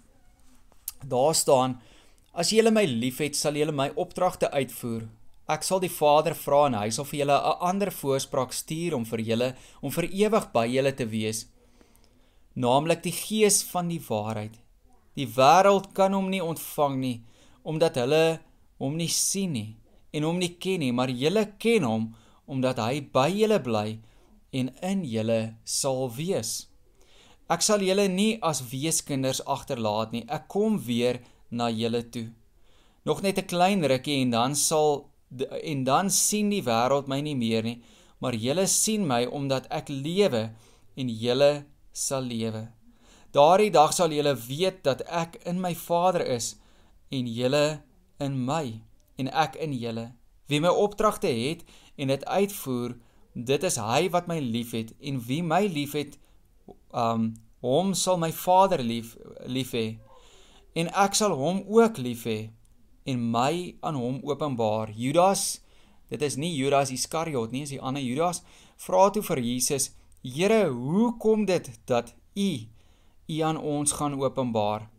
Daar 1.07 1.35
staan: 1.35 1.81
As 2.33 2.49
julle 2.49 2.71
my 2.71 2.83
liefhet, 2.83 3.35
sal 3.35 3.55
julle 3.55 3.71
my 3.71 3.91
opdragte 3.95 4.51
uitvoer. 4.51 5.07
Ek 5.47 5.61
sal 5.63 5.79
die 5.83 5.93
Vader 5.93 6.33
vra 6.33 6.63
en 6.65 6.77
hy 6.79 6.89
sal 6.89 7.05
vir 7.05 7.19
julle 7.19 7.37
'n 7.37 7.59
ander 7.69 7.91
voorspraak 7.91 8.53
stuur 8.53 8.95
om 8.95 9.05
vir 9.05 9.21
julle 9.21 9.49
om 9.81 9.91
vir 9.91 10.09
ewig 10.09 10.51
by 10.53 10.65
julle 10.65 10.91
te 10.91 11.05
wees, 11.05 11.45
naamlik 12.55 13.03
die 13.03 13.11
Gees 13.11 13.63
van 13.63 13.87
die 13.87 14.01
waarheid. 14.09 14.55
Die 15.15 15.27
wêreld 15.27 15.93
kan 15.93 16.13
hom 16.13 16.29
nie 16.29 16.41
ontvang 16.41 16.99
nie 16.99 17.23
omdat 17.63 17.95
hulle 17.95 18.39
hom 18.79 18.97
nie 18.97 19.09
sien 19.09 19.53
nie 19.53 19.77
en 20.13 20.23
hom 20.23 20.39
nie 20.39 20.55
ken 20.57 20.79
nie, 20.79 20.91
maar 20.91 21.09
julle 21.09 21.45
ken 21.59 21.83
hom 21.83 22.15
omdat 22.47 22.77
hy 22.77 23.01
by 23.01 23.29
julle 23.29 23.59
bly 23.59 23.99
en 24.53 24.71
in 24.81 25.03
julle 25.03 25.55
sal 25.63 26.09
wees. 26.09 26.67
Ek 27.49 27.61
sal 27.61 27.83
julle 27.85 28.07
nie 28.09 28.39
as 28.41 28.63
weeskinders 28.71 29.43
agterlaat 29.45 30.11
nie. 30.11 30.23
Ek 30.27 30.47
kom 30.49 30.79
weer 30.81 31.19
na 31.51 31.69
julle 31.69 32.01
toe. 32.09 32.31
Nog 33.05 33.21
net 33.21 33.37
'n 33.37 33.45
klein 33.45 33.83
rukkie 33.85 34.21
en 34.21 34.31
dan 34.31 34.55
sal 34.55 35.11
en 35.63 35.83
dan 35.83 36.09
sien 36.09 36.49
die 36.49 36.63
wêreld 36.63 37.07
my 37.11 37.19
nie 37.21 37.35
meer 37.35 37.63
nie, 37.63 37.79
maar 38.19 38.35
julle 38.35 38.67
sien 38.67 39.05
my 39.07 39.25
omdat 39.25 39.67
ek 39.73 39.89
lewe 39.89 40.49
en 40.95 41.09
julle 41.09 41.65
sal 41.91 42.27
lewe. 42.27 42.67
Daardie 43.35 43.71
dag 43.71 43.93
sal 43.93 44.13
julle 44.15 44.35
weet 44.47 44.83
dat 44.83 45.03
ek 45.11 45.39
in 45.45 45.59
my 45.61 45.73
Vader 45.75 46.23
is 46.23 46.55
en 47.11 47.27
julle 47.27 47.81
in 48.23 48.37
my 48.45 48.79
en 49.19 49.31
ek 49.31 49.57
in 49.59 49.75
julle. 49.75 50.13
Wie 50.47 50.61
my 50.63 50.71
opdragte 50.71 51.27
het 51.27 51.65
en 51.97 52.13
dit 52.13 52.25
uitvoer, 52.25 52.95
dit 53.33 53.63
is 53.63 53.79
hy 53.81 54.05
wat 54.13 54.29
my 54.31 54.39
liefhet 54.39 54.93
en 55.01 55.19
wie 55.27 55.41
my 55.43 55.65
liefhet, 55.67 56.15
um 56.95 57.33
hom 57.65 57.93
sal 57.97 58.19
my 58.21 58.31
Vader 58.31 58.83
lief 58.83 59.15
lief 59.47 59.73
hê. 59.73 59.97
en 60.75 60.89
ek 60.91 61.15
sal 61.15 61.33
hom 61.39 61.63
ook 61.71 61.97
lief 61.97 62.25
hê 62.27 62.51
en 63.05 63.21
my 63.31 63.75
aan 63.85 63.97
hom 63.99 64.17
openbaar. 64.25 64.89
Judas, 64.97 65.61
dit 66.09 66.21
is 66.25 66.37
nie 66.41 66.53
Judas 66.55 66.91
Iskariot 66.93 67.53
nie, 67.53 67.63
is 67.65 67.73
die 67.75 67.81
ander 67.81 68.03
Judas, 68.03 68.41
vra 68.81 69.09
toe 69.13 69.23
vir 69.23 69.41
Jesus: 69.45 69.91
"Here, 70.23 70.65
hoe 70.69 71.17
kom 71.17 71.45
dit 71.45 71.69
dat 71.85 72.15
U 72.35 72.49
U 73.27 73.39
aan 73.41 73.57
ons 73.57 73.91
gaan 73.91 74.19
openbaar 74.21 74.89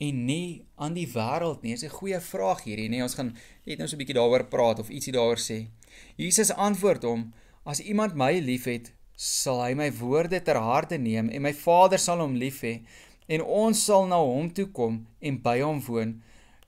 en 0.00 0.24
nie 0.26 0.64
aan 0.76 0.94
die 0.94 1.06
wêreld 1.06 1.62
nie?" 1.62 1.72
Dis 1.72 1.84
'n 1.84 1.98
goeie 2.00 2.20
vraag 2.20 2.64
hierdie, 2.64 2.88
nee, 2.88 3.02
ons 3.02 3.14
gaan 3.14 3.36
net 3.66 3.78
nou 3.78 3.88
so 3.88 3.96
'n 3.96 3.98
bietjie 3.98 4.16
daaroor 4.16 4.48
praat 4.48 4.78
of 4.78 4.88
ietsie 4.88 5.12
daaroor 5.12 5.38
sê. 5.38 5.68
Jesus 6.16 6.50
antwoord 6.50 7.02
hom: 7.02 7.32
"As 7.64 7.80
iemand 7.80 8.14
my 8.14 8.40
liefhet, 8.40 8.92
sal 9.16 9.62
hy 9.62 9.74
my 9.74 9.92
woorde 9.92 10.42
ter 10.42 10.56
harte 10.56 10.98
neem 10.98 11.28
en 11.28 11.42
my 11.42 11.52
Vader 11.52 11.98
sal 11.98 12.20
hom 12.20 12.34
lief 12.34 12.62
hê 12.62 12.82
en 13.28 13.42
ons 13.42 13.84
sal 13.84 14.06
na 14.06 14.16
hom 14.16 14.50
toe 14.50 14.66
kom 14.66 15.06
en 15.20 15.42
by 15.42 15.60
hom 15.60 15.80
woon." 15.80 16.22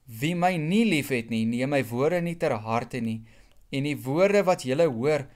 Wie 0.07 0.35
my 0.35 0.57
nie 0.59 0.85
liefhet 0.89 1.31
nie, 1.31 1.45
neem 1.47 1.71
my 1.73 1.83
woorde 1.87 2.21
nie 2.23 2.37
ter 2.37 2.55
harte 2.65 3.01
nie. 3.01 3.23
En 3.73 3.87
die 3.87 3.97
woorde 3.97 4.43
wat 4.45 4.67
julle 4.67 4.89
hoor, 4.91 5.27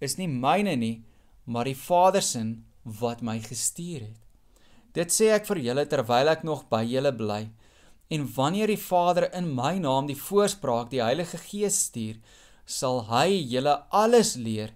is 0.00 0.16
nie 0.18 0.28
myne 0.28 0.74
nie, 0.76 1.04
maar 1.46 1.68
die 1.68 1.78
Vader 1.78 2.22
se 2.22 2.42
wat 2.84 3.22
my 3.22 3.38
gestuur 3.40 4.08
het. 4.08 4.20
Dit 4.94 5.10
sê 5.10 5.32
ek 5.34 5.46
vir 5.48 5.60
julle 5.68 5.84
terwyl 5.90 6.30
ek 6.30 6.44
nog 6.46 6.66
by 6.70 6.84
julle 6.86 7.12
bly. 7.12 7.42
En 8.14 8.26
wanneer 8.36 8.70
die 8.70 8.80
Vader 8.80 9.26
in 9.34 9.48
my 9.56 9.74
naam 9.82 10.06
die 10.06 10.18
voorspraak, 10.18 10.90
die 10.92 11.02
Heilige 11.02 11.40
Gees 11.40 11.80
stuur, 11.88 12.20
sal 12.64 13.02
hy 13.10 13.28
julle 13.50 13.74
alles 13.90 14.36
leer 14.36 14.72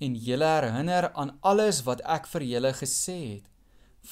en 0.00 0.16
julle 0.16 0.48
herinner 0.48 1.10
aan 1.14 1.36
alles 1.46 1.84
wat 1.86 2.00
ek 2.08 2.26
vir 2.32 2.46
julle 2.48 2.72
gesê 2.76 3.18
het. 3.36 3.46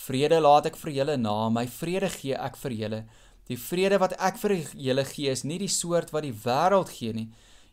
Vrede 0.04 0.38
laat 0.40 0.68
ek 0.68 0.76
vir 0.76 0.92
julle 0.98 1.16
na, 1.16 1.48
my 1.48 1.64
vrede 1.66 2.10
gee 2.12 2.36
ek 2.36 2.58
vir 2.60 2.76
julle. 2.76 3.00
Die 3.48 3.56
vrede 3.56 3.98
wat 4.00 4.14
ek 4.20 4.36
vir 4.42 4.54
julle 4.76 5.04
gee 5.08 5.32
is 5.32 5.44
nie 5.44 5.58
die 5.62 5.72
soort 5.72 6.12
wat 6.12 6.26
die 6.26 6.36
wêreld 6.44 6.92
gee 6.92 7.14
nie. 7.16 7.28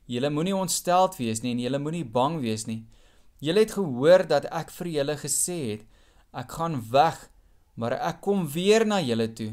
Julle 0.08 0.29
moenie 0.32 0.55
ontsteld 0.55 1.17
wees 1.20 1.41
nie 1.44 1.51
en 1.55 1.63
julle 1.63 1.82
moenie 1.82 2.05
bang 2.05 2.39
wees 2.44 2.63
nie. 2.70 2.86
Julle 3.44 3.65
het 3.65 3.75
gehoor 3.75 4.24
dat 4.29 4.48
ek 4.53 4.72
vir 4.72 4.91
julle 4.94 5.17
gesê 5.20 5.58
het, 5.74 5.84
ek 6.32 6.55
gaan 6.55 6.79
weg, 6.91 7.17
maar 7.75 7.98
ek 7.98 8.22
kom 8.24 8.46
weer 8.48 8.86
na 8.88 9.01
julle 9.03 9.27
toe. 9.36 9.51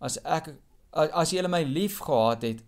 As 0.00 0.16
ek 0.24 0.54
as 0.92 1.34
julle 1.34 1.50
my 1.52 1.60
liefgehad 1.68 2.46
het, 2.46 2.60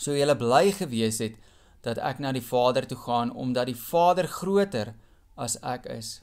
sou 0.00 0.14
julle 0.16 0.34
bly 0.38 0.70
gewees 0.72 1.20
het 1.20 1.36
dat 1.84 1.98
ek 2.00 2.22
na 2.22 2.32
die 2.32 2.44
Vader 2.44 2.86
toe 2.88 2.96
gaan 2.96 3.34
omdat 3.36 3.68
die 3.68 3.76
Vader 3.76 4.28
groter 4.30 4.94
as 5.36 5.58
ek 5.60 5.86
is. 5.92 6.22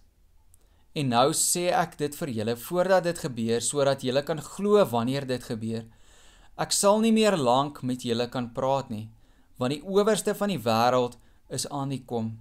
En 0.98 1.12
nou 1.14 1.30
sê 1.38 1.68
ek 1.70 1.98
dit 2.00 2.16
vir 2.22 2.32
julle 2.40 2.56
voordat 2.58 3.06
dit 3.06 3.20
gebeur 3.26 3.62
sodat 3.62 4.04
julle 4.04 4.24
kan 4.26 4.42
glo 4.42 4.82
wanneer 4.90 5.28
dit 5.30 5.44
gebeur. 5.44 5.86
Ek 6.58 6.74
sal 6.76 7.00
nie 7.04 7.14
meer 7.14 7.38
lank 7.38 7.84
met 7.86 8.04
julle 8.04 8.26
kan 8.28 8.50
praat 8.54 8.90
nie, 8.90 9.08
want 9.62 9.76
die 9.76 9.84
owerste 9.86 10.34
van 10.36 10.50
die 10.52 10.60
wêreld 10.60 11.20
is 11.50 11.68
aan 11.70 11.94
die 11.94 12.02
kom. 12.06 12.34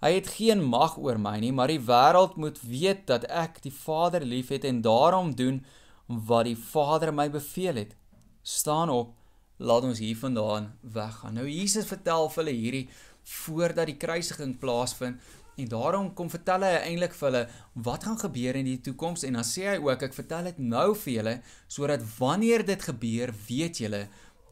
Hy 0.00 0.10
het 0.16 0.32
geen 0.36 0.64
mag 0.64 0.96
oor 1.00 1.20
my 1.20 1.36
nie, 1.40 1.52
maar 1.52 1.70
die 1.72 1.80
wêreld 1.80 2.36
moet 2.40 2.58
weet 2.64 3.06
dat 3.08 3.28
ek 3.28 3.62
die 3.64 3.72
Vader 3.72 4.24
liefhet 4.24 4.64
en 4.64 4.82
daarom 4.84 5.34
doen 5.36 5.62
wat 6.06 6.48
die 6.48 6.56
Vader 6.56 7.12
my 7.12 7.28
beveel 7.32 7.80
het. 7.80 7.94
Staan 8.42 8.92
op, 8.92 9.14
laat 9.56 9.86
ons 9.88 10.00
hiervandaan 10.00 10.72
weggaan. 10.82 11.38
Nou 11.38 11.46
Jesus 11.48 11.88
vertel 11.88 12.28
vir 12.28 12.42
hulle 12.42 12.56
hierdie 12.56 12.84
voordat 13.26 13.88
die 13.90 13.98
kruisiging 14.00 14.54
plaasvind 14.60 15.20
En 15.56 15.68
daarom 15.68 16.10
kom 16.14 16.28
vertel 16.30 16.66
hy 16.66 16.72
eintlik 16.84 17.14
vir 17.16 17.30
hulle 17.30 17.44
wat 17.86 18.04
gaan 18.04 18.18
gebeur 18.20 18.58
in 18.60 18.68
die 18.68 18.80
toekoms 18.80 19.24
en 19.24 19.38
dan 19.38 19.46
sê 19.46 19.70
hy 19.70 19.76
ook 19.80 20.02
ek 20.02 20.16
vertel 20.16 20.50
dit 20.50 20.58
nou 20.58 20.90
vir 20.94 21.12
julle 21.12 21.34
sodat 21.66 22.04
wanneer 22.18 22.64
dit 22.66 22.82
gebeur, 22.82 23.32
weet 23.48 23.80
julle 23.80 24.02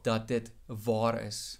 dat 0.05 0.27
dit 0.27 0.49
waar 0.67 1.19
is. 1.21 1.59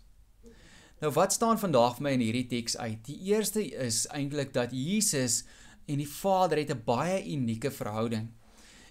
Nou 1.01 1.11
wat 1.13 1.33
staan 1.33 1.59
vandag 1.61 1.97
vir 1.97 2.07
my 2.07 2.15
in 2.17 2.23
hierdie 2.25 2.47
teks 2.49 2.77
uit? 2.77 3.03
Die 3.05 3.19
eerste 3.29 3.61
is 3.61 4.05
eintlik 4.15 4.53
dat 4.55 4.73
Jesus 4.73 5.43
en 5.85 6.01
die 6.01 6.09
Vader 6.09 6.57
het 6.57 6.71
'n 6.73 6.81
baie 6.85 7.21
unieke 7.21 7.71
verhouding. 7.71 8.31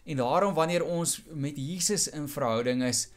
En 0.04 0.16
daarom 0.16 0.54
wanneer 0.54 0.84
ons 0.84 1.22
met 1.32 1.56
Jesus 1.56 2.08
in 2.08 2.28
verhouding 2.28 2.82
is, 2.82 3.08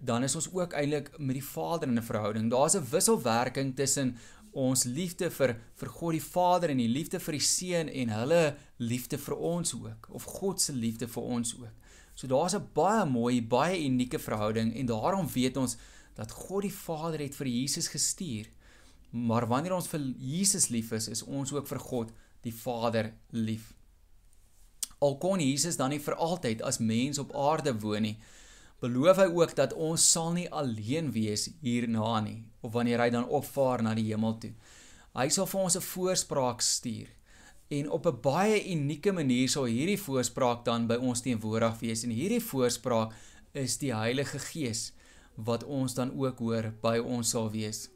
dan 0.00 0.22
is 0.22 0.34
ons 0.34 0.50
ook 0.52 0.72
eintlik 0.72 1.18
met 1.18 1.38
die 1.38 1.44
Vader 1.44 1.88
in 1.88 1.98
'n 1.98 2.02
verhouding. 2.02 2.50
Daar's 2.50 2.74
'n 2.74 2.90
wisselwerking 2.90 3.76
tussen 3.76 4.16
ons 4.52 4.84
liefde 4.84 5.30
vir 5.30 5.54
vir 5.80 5.88
God 5.88 6.16
die 6.16 6.24
Vader 6.24 6.72
en 6.72 6.80
die 6.82 6.90
liefde 6.90 7.20
vir 7.20 7.38
die 7.38 7.46
Seun 7.46 7.88
en 7.88 8.12
hulle 8.12 8.42
liefde 8.78 9.18
vir 9.18 9.36
ons 9.36 9.74
ook 9.74 10.08
of 10.10 10.24
God 10.24 10.60
se 10.60 10.72
liefde 10.72 11.08
vir 11.08 11.22
ons 11.22 11.54
ook. 11.56 11.72
So 12.14 12.26
daar's 12.26 12.54
'n 12.54 12.68
baie 12.74 13.06
mooi, 13.06 13.40
baie 13.42 13.84
unieke 13.84 14.18
verhouding 14.18 14.74
en 14.76 14.86
daarom 14.86 15.26
weet 15.26 15.56
ons 15.56 15.76
dat 16.14 16.30
God 16.30 16.62
die 16.62 16.74
Vader 16.74 17.20
het 17.20 17.34
vir 17.34 17.46
Jesus 17.46 17.88
gestuur. 17.88 18.46
Maar 19.10 19.46
wanneer 19.46 19.74
ons 19.74 19.88
vir 19.88 20.00
Jesus 20.18 20.68
lief 20.68 20.92
is, 20.92 21.08
is 21.08 21.22
ons 21.22 21.52
ook 21.52 21.66
vir 21.66 21.78
God 21.78 22.12
die 22.42 22.54
Vader 22.54 23.12
lief. 23.30 23.72
Al 24.98 25.18
kon 25.18 25.40
Jesus 25.40 25.76
dan 25.76 25.90
nie 25.90 26.00
vir 26.00 26.14
altyd 26.14 26.62
as 26.62 26.78
mens 26.78 27.18
op 27.18 27.34
aarde 27.34 27.74
woon 27.80 28.02
nie, 28.02 28.18
beloof 28.82 29.20
hy 29.22 29.28
ook 29.30 29.54
dat 29.54 29.72
ons 29.78 30.04
sal 30.12 30.32
nie 30.34 30.48
alleen 30.50 31.12
wees 31.14 31.46
hierna 31.62 32.20
nie 32.24 32.40
of 32.66 32.72
wanneer 32.74 33.04
hy 33.04 33.10
dan 33.14 33.28
opvaar 33.30 33.82
na 33.82 33.94
die 33.94 34.08
hemel 34.08 34.34
toe. 34.42 34.52
Hy 35.14 35.28
sal 35.30 35.46
vir 35.46 35.60
ons 35.60 35.76
'n 35.76 35.86
voorspraak 35.86 36.60
stuur 36.60 37.08
en 37.78 37.90
op 37.90 38.06
'n 38.06 38.20
baie 38.22 38.58
unieke 38.74 39.12
manier 39.12 39.48
sal 39.48 39.64
hierdie 39.64 40.00
voorspraak 40.00 40.64
dan 40.64 40.86
by 40.86 40.96
ons 40.96 41.22
teenwoordig 41.22 41.78
wees 41.80 42.02
en 42.04 42.10
hierdie 42.10 42.42
voorspraak 42.42 43.14
is 43.52 43.78
die 43.78 43.94
Heilige 43.94 44.38
Gees 44.38 44.92
wat 45.36 45.64
ons 45.64 45.94
dan 45.94 46.10
ook 46.18 46.38
hoor 46.38 46.74
by 46.82 46.98
ons 46.98 47.30
sal 47.30 47.50
wees. 47.50 47.88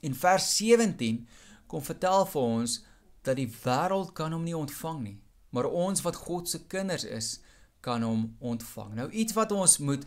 In 0.00 0.14
vers 0.14 0.56
17 0.56 1.26
kom 1.66 1.82
vertel 1.82 2.26
vir 2.26 2.42
ons 2.42 2.84
dat 3.22 3.36
die 3.36 3.48
wêreld 3.64 4.12
kan 4.12 4.32
hom 4.32 4.44
nie 4.44 4.56
ontvang 4.56 5.02
nie, 5.02 5.18
maar 5.50 5.64
ons 5.64 6.02
wat 6.02 6.16
God 6.16 6.48
se 6.48 6.66
kinders 6.66 7.04
is, 7.04 7.40
kan 7.84 8.04
hom 8.06 8.28
ontvang. 8.40 8.94
Nou 8.98 9.10
iets 9.10 9.36
wat 9.36 9.52
ons 9.52 9.78
moet 9.84 10.06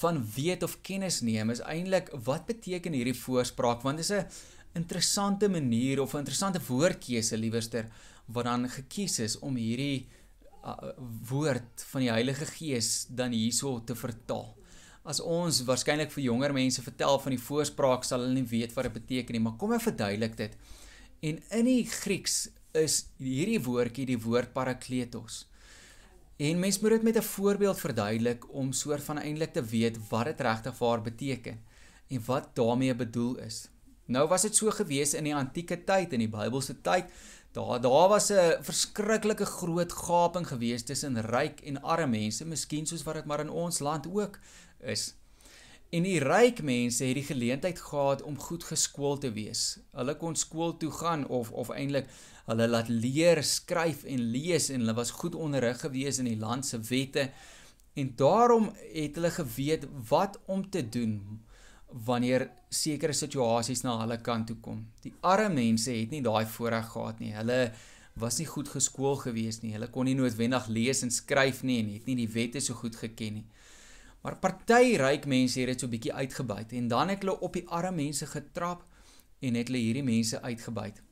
van 0.00 0.22
weet 0.34 0.64
of 0.64 0.78
kennis 0.86 1.20
neem 1.20 1.52
is 1.52 1.60
eintlik 1.60 2.08
wat 2.24 2.46
beteken 2.48 2.96
hierdie 2.96 3.16
voorspraak 3.18 3.84
want 3.84 4.00
dit 4.00 4.08
is 4.08 4.12
'n 4.16 4.26
interessante 4.80 5.48
manier 5.48 6.00
of 6.00 6.14
'n 6.14 6.24
interessante 6.24 6.60
woordkeuse 6.68 7.36
liewerster 7.36 7.90
wat 8.26 8.44
dan 8.44 8.68
gekies 8.68 9.18
is 9.18 9.38
om 9.38 9.56
hierdie 9.56 10.08
uh, 10.64 10.94
woord 11.28 11.84
van 11.92 12.00
die 12.00 12.10
Heilige 12.10 12.46
Gees 12.46 13.06
dan 13.08 13.32
hierso 13.36 13.84
te 13.84 13.94
vertaal. 13.94 14.56
As 15.04 15.20
ons 15.20 15.60
waarskynlik 15.68 16.12
vir 16.14 16.24
jonger 16.24 16.52
mense 16.52 16.82
vertel 16.82 17.18
van 17.20 17.34
die 17.34 17.44
voorspraak 17.46 18.04
sal 18.04 18.24
hulle 18.24 18.38
nie 18.38 18.48
weet 18.48 18.72
wat 18.72 18.88
dit 18.88 18.92
beteken 18.92 19.36
nie, 19.36 19.42
maar 19.44 19.58
kom 19.60 19.72
ek 19.76 19.84
verduidelik 19.84 20.36
dit. 20.36 20.56
En 21.20 21.42
in 21.58 21.64
die 21.68 21.84
Grieks 21.84 22.48
is 22.72 23.04
hierdie 23.20 23.60
woordjie 23.60 24.06
die 24.06 24.20
woord 24.20 24.54
parakletos. 24.56 25.44
En 26.36 26.58
mens 26.58 26.80
moet 26.80 26.90
dit 26.90 27.02
met 27.02 27.16
'n 27.16 27.22
voorbeeld 27.22 27.78
verduidelik 27.78 28.52
om 28.52 28.72
soort 28.72 29.02
van 29.02 29.18
eintlik 29.18 29.52
te 29.52 29.64
weet 29.64 30.08
wat 30.08 30.24
dit 30.24 30.40
regtig 30.40 30.76
vir 30.76 30.88
haar 30.88 31.02
beteken 31.02 31.60
en 32.08 32.22
wat 32.26 32.48
daarmee 32.54 32.94
bedoel 32.94 33.36
is. 33.38 33.68
Nou 34.04 34.28
was 34.28 34.42
dit 34.42 34.56
so 34.56 34.70
gewees 34.70 35.14
in 35.14 35.24
die 35.24 35.34
antieke 35.34 35.84
tyd 35.84 36.12
in 36.12 36.18
die 36.18 36.28
Bybelse 36.28 36.80
tyd, 36.80 37.04
daar 37.52 37.80
daar 37.80 38.08
was 38.08 38.30
'n 38.30 38.56
verskriklike 38.60 39.44
groot 39.44 39.92
gaping 39.92 40.46
gewees 40.48 40.82
tussen 40.82 41.20
ryk 41.20 41.60
en 41.60 41.82
arme 41.82 42.06
mense, 42.06 42.44
miskien 42.44 42.86
soos 42.86 43.02
wat 43.02 43.14
dit 43.14 43.24
maar 43.24 43.40
in 43.40 43.50
ons 43.50 43.78
land 43.78 44.06
ook 44.06 44.38
is. 44.80 45.14
En 45.94 46.02
die 46.02 46.18
ryk 46.18 46.58
mense 46.66 47.04
het 47.06 47.14
die 47.14 47.26
geleentheid 47.26 47.78
gehad 47.78 48.22
om 48.26 48.38
goed 48.40 48.64
geskoold 48.66 49.20
te 49.22 49.30
wees. 49.36 49.64
Hulle 49.94 50.16
kon 50.18 50.34
skool 50.34 50.72
toe 50.80 50.90
gaan 50.90 51.26
of 51.26 51.52
of 51.52 51.70
eintlik 51.70 52.08
hulle 52.48 52.66
laat 52.68 52.90
leer 52.90 53.40
skryf 53.46 54.02
en 54.10 54.24
lees 54.34 54.70
en 54.74 54.82
hulle 54.82 54.96
was 54.98 55.14
goed 55.20 55.36
onderrig 55.38 55.80
gewees 55.84 56.18
in 56.18 56.28
die 56.28 56.40
land 56.40 56.66
se 56.66 56.80
wette 56.90 57.28
en 57.94 58.10
daarom 58.18 58.72
het 58.90 59.20
hulle 59.20 59.30
geweet 59.30 59.86
wat 60.10 60.40
om 60.50 60.66
te 60.70 60.82
doen 60.96 61.14
wanneer 62.08 62.48
sekere 62.74 63.14
situasies 63.14 63.84
na 63.86 63.94
hulle 64.00 64.18
kant 64.18 64.50
toe 64.50 64.58
kom. 64.60 64.82
Die 65.06 65.14
arme 65.22 65.54
mense 65.60 65.94
het 65.94 66.10
nie 66.10 66.24
daai 66.26 66.44
voorreg 66.56 66.90
gehad 66.90 67.22
nie. 67.22 67.36
Hulle 67.38 67.60
was 68.18 68.40
nie 68.42 68.50
goed 68.50 68.68
geskool 68.72 69.14
gewees 69.22 69.60
nie. 69.62 69.76
Hulle 69.76 69.92
kon 69.94 70.10
nie 70.10 70.18
noodwendig 70.18 70.66
lees 70.74 71.04
en 71.06 71.14
skryf 71.14 71.62
nie 71.62 71.78
en 71.84 71.94
het 71.94 72.10
nie 72.10 72.18
die 72.24 72.32
wette 72.34 72.62
so 72.64 72.74
goed 72.82 72.98
geken 72.98 73.38
nie. 73.38 73.46
Maar 74.24 74.38
party 74.40 74.94
ryk 74.96 75.26
mense 75.28 75.60
het 75.60 75.68
dit 75.74 75.82
so 75.84 75.90
bietjie 75.92 76.12
uitgebuit 76.16 76.70
en 76.72 76.86
dan 76.88 77.10
het 77.12 77.20
hulle 77.20 77.36
op 77.44 77.56
die 77.58 77.66
arme 77.68 77.92
mense 77.98 78.26
getrap 78.26 78.86
en 79.44 79.58
het 79.58 79.68
hulle 79.68 79.82
hierdie 79.84 80.04
mense 80.06 80.40
uitgebuit. 80.40 81.02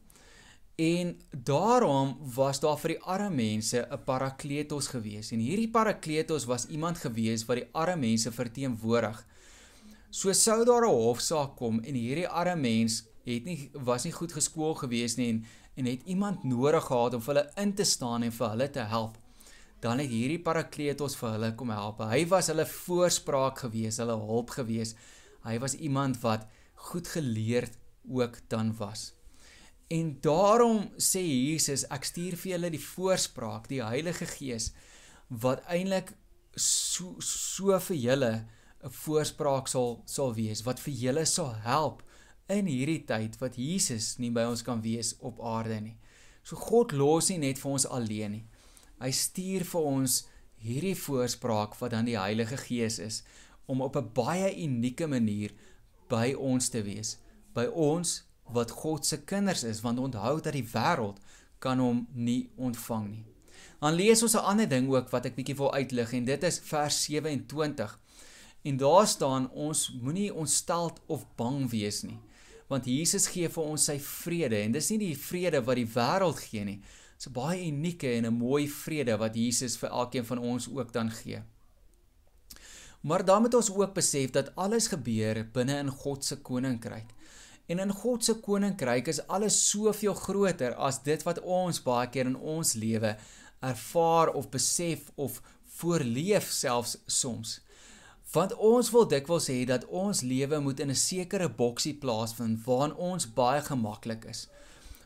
En 0.80 1.10
daarom 1.30 2.14
was 2.34 2.62
daar 2.64 2.78
vir 2.80 2.94
die 2.94 3.02
arme 3.14 3.34
mense 3.36 3.84
'n 3.84 4.04
parakletos 4.06 4.88
gewees 4.94 5.30
en 5.30 5.44
hierdie 5.44 5.68
parakletos 5.68 6.48
was 6.48 6.66
iemand 6.66 6.98
gewees 6.98 7.44
wat 7.44 7.56
die 7.60 7.68
arme 7.72 8.00
mense 8.06 8.32
verteenwoordig. 8.32 9.26
So 10.10 10.32
sou 10.32 10.64
daar 10.64 10.88
'n 10.88 10.96
hofsaak 10.96 11.56
kom 11.56 11.80
en 11.80 11.94
hierdie 11.94 12.28
arme 12.28 12.60
mens 12.60 13.04
het 13.24 13.44
nie 13.44 13.70
was 13.72 14.04
nie 14.04 14.12
goed 14.12 14.32
geskool 14.32 14.74
gewees 14.74 15.16
nie 15.16 15.28
en 15.28 15.44
en 15.74 15.84
het 15.84 16.02
iemand 16.04 16.44
nodig 16.44 16.84
gehad 16.84 17.14
om 17.14 17.22
vir 17.22 17.34
hulle 17.34 17.50
in 17.56 17.74
te 17.74 17.84
staan 17.84 18.22
en 18.22 18.32
vir 18.32 18.48
hulle 18.48 18.70
te 18.70 18.80
help. 18.80 19.21
Dan 19.82 19.98
het 19.98 20.12
hierdie 20.12 20.38
Parakletos 20.42 21.16
vir 21.18 21.34
hulle 21.34 21.50
kom 21.58 21.72
help. 21.74 22.04
Hy 22.06 22.22
was 22.30 22.50
hulle 22.52 22.66
voorspraak 22.70 23.64
gewees, 23.64 23.98
hulle 23.98 24.14
hulp 24.14 24.54
gewees. 24.54 24.94
Hy 25.42 25.56
was 25.62 25.74
iemand 25.74 26.20
wat 26.22 26.46
goed 26.90 27.10
geleerd 27.10 27.74
ook 28.06 28.38
dan 28.48 28.70
was. 28.78 29.10
En 29.90 30.14
daarom 30.22 30.86
sê 30.96 31.20
Jesus, 31.20 31.84
ek 31.90 32.06
stuur 32.06 32.38
vir 32.38 32.54
julle 32.54 32.70
die 32.72 32.82
voorspraak, 32.82 33.66
die 33.68 33.82
Heilige 33.82 34.28
Gees 34.30 34.70
wat 35.42 35.64
eintlik 35.72 36.12
so 36.56 37.16
so 37.24 37.78
vir 37.88 37.96
julle 37.96 38.32
'n 38.84 38.90
voorspraak 38.90 39.68
sal 39.68 40.02
sal 40.06 40.34
wees 40.34 40.62
wat 40.66 40.80
vir 40.80 40.94
julle 40.94 41.24
sal 41.26 41.54
help 41.64 42.02
in 42.48 42.66
hierdie 42.66 43.04
tyd 43.06 43.38
wat 43.40 43.56
Jesus 43.56 44.18
nie 44.18 44.30
by 44.30 44.44
ons 44.44 44.62
kan 44.62 44.82
wees 44.82 45.14
op 45.20 45.40
aarde 45.40 45.80
nie. 45.80 45.96
So 46.42 46.56
God 46.56 46.92
los 46.92 47.30
nie 47.30 47.38
net 47.38 47.58
vir 47.58 47.70
ons 47.72 47.86
alleen 47.86 48.32
nie. 48.32 48.46
Hy 49.02 49.10
stuur 49.10 49.64
vir 49.66 49.86
ons 49.90 50.18
hierdie 50.62 50.94
voorspraak 50.94 51.74
wat 51.80 51.90
dan 51.90 52.06
die 52.06 52.18
Heilige 52.18 52.56
Gees 52.60 53.00
is 53.02 53.22
om 53.66 53.82
op 53.82 53.96
'n 53.96 54.12
baie 54.14 54.50
unieke 54.64 55.06
manier 55.06 55.50
by 56.08 56.34
ons 56.38 56.68
te 56.68 56.82
wees. 56.82 57.18
By 57.54 57.66
ons 57.66 58.22
wat 58.46 58.70
God 58.70 59.06
se 59.06 59.18
kinders 59.24 59.64
is 59.64 59.80
want 59.80 59.98
onthou 59.98 60.40
dat 60.40 60.52
die 60.52 60.70
wêreld 60.74 61.18
kan 61.58 61.78
hom 61.78 62.06
nie 62.14 62.50
ontvang 62.56 63.08
nie. 63.10 63.24
Dan 63.80 63.94
lees 63.94 64.22
ons 64.22 64.34
'n 64.34 64.46
ander 64.50 64.68
ding 64.68 64.88
ook 64.88 65.10
wat 65.10 65.26
ek 65.26 65.34
bietjie 65.34 65.56
wil 65.56 65.74
uitlig 65.74 66.12
en 66.12 66.24
dit 66.24 66.42
is 66.42 66.58
vers 66.58 67.04
27. 67.04 67.98
En 68.62 68.76
daar 68.76 69.06
staan 69.06 69.50
ons 69.50 69.92
moenie 70.02 70.34
ontsteld 70.34 71.00
of 71.06 71.26
bang 71.36 71.70
wees 71.70 72.02
nie 72.02 72.20
want 72.72 72.88
Jesus 72.88 73.28
gee 73.28 73.50
vir 73.52 73.64
ons 73.68 73.86
sy 73.90 73.98
vrede 74.00 74.56
en 74.64 74.72
dis 74.72 74.90
nie 74.90 74.98
die 74.98 75.16
vrede 75.18 75.60
wat 75.66 75.76
die 75.76 75.88
wêreld 75.94 76.38
gee 76.40 76.64
nie. 76.64 76.78
'n 77.26 77.32
baie 77.32 77.66
unieke 77.66 78.10
en 78.12 78.26
'n 78.26 78.34
mooi 78.34 78.68
vrede 78.68 79.16
wat 79.16 79.34
Jesus 79.34 79.76
vir 79.76 79.88
elkeen 79.88 80.24
van 80.24 80.38
ons 80.38 80.68
ook 80.68 80.92
dan 80.92 81.10
gee. 81.10 81.42
Maar 83.00 83.24
dan 83.24 83.42
moet 83.42 83.54
ons 83.54 83.70
ook 83.70 83.94
besef 83.94 84.30
dat 84.30 84.54
alles 84.54 84.86
gebeur 84.86 85.48
binne 85.52 85.78
in 85.78 85.88
God 85.90 86.24
se 86.24 86.36
koninkryk. 86.36 87.10
En 87.66 87.78
in 87.78 87.90
God 87.90 88.24
se 88.24 88.34
koninkryk 88.34 89.06
is 89.06 89.26
alles 89.26 89.68
soveel 89.70 90.14
groter 90.14 90.74
as 90.74 91.02
dit 91.02 91.22
wat 91.22 91.40
ons 91.40 91.82
baie 91.82 92.08
keer 92.08 92.26
in 92.26 92.36
ons 92.36 92.72
lewe 92.72 93.16
ervaar 93.60 94.32
of 94.32 94.48
besef 94.50 95.10
of 95.14 95.42
voorleef 95.78 96.50
selfs 96.50 96.98
soms. 97.06 97.60
Want 98.32 98.54
ons 98.54 98.90
wil 98.90 99.08
dikwels 99.08 99.48
sê 99.50 99.64
dat 99.68 99.84
ons 99.86 100.20
lewe 100.20 100.58
moet 100.60 100.80
in 100.80 100.90
'n 100.90 100.94
sekere 100.94 101.48
boksie 101.48 101.94
plaasvind 101.94 102.64
waarin 102.64 102.94
ons 102.94 103.32
baie 103.34 103.62
gemaklik 103.62 104.24
is. 104.24 104.48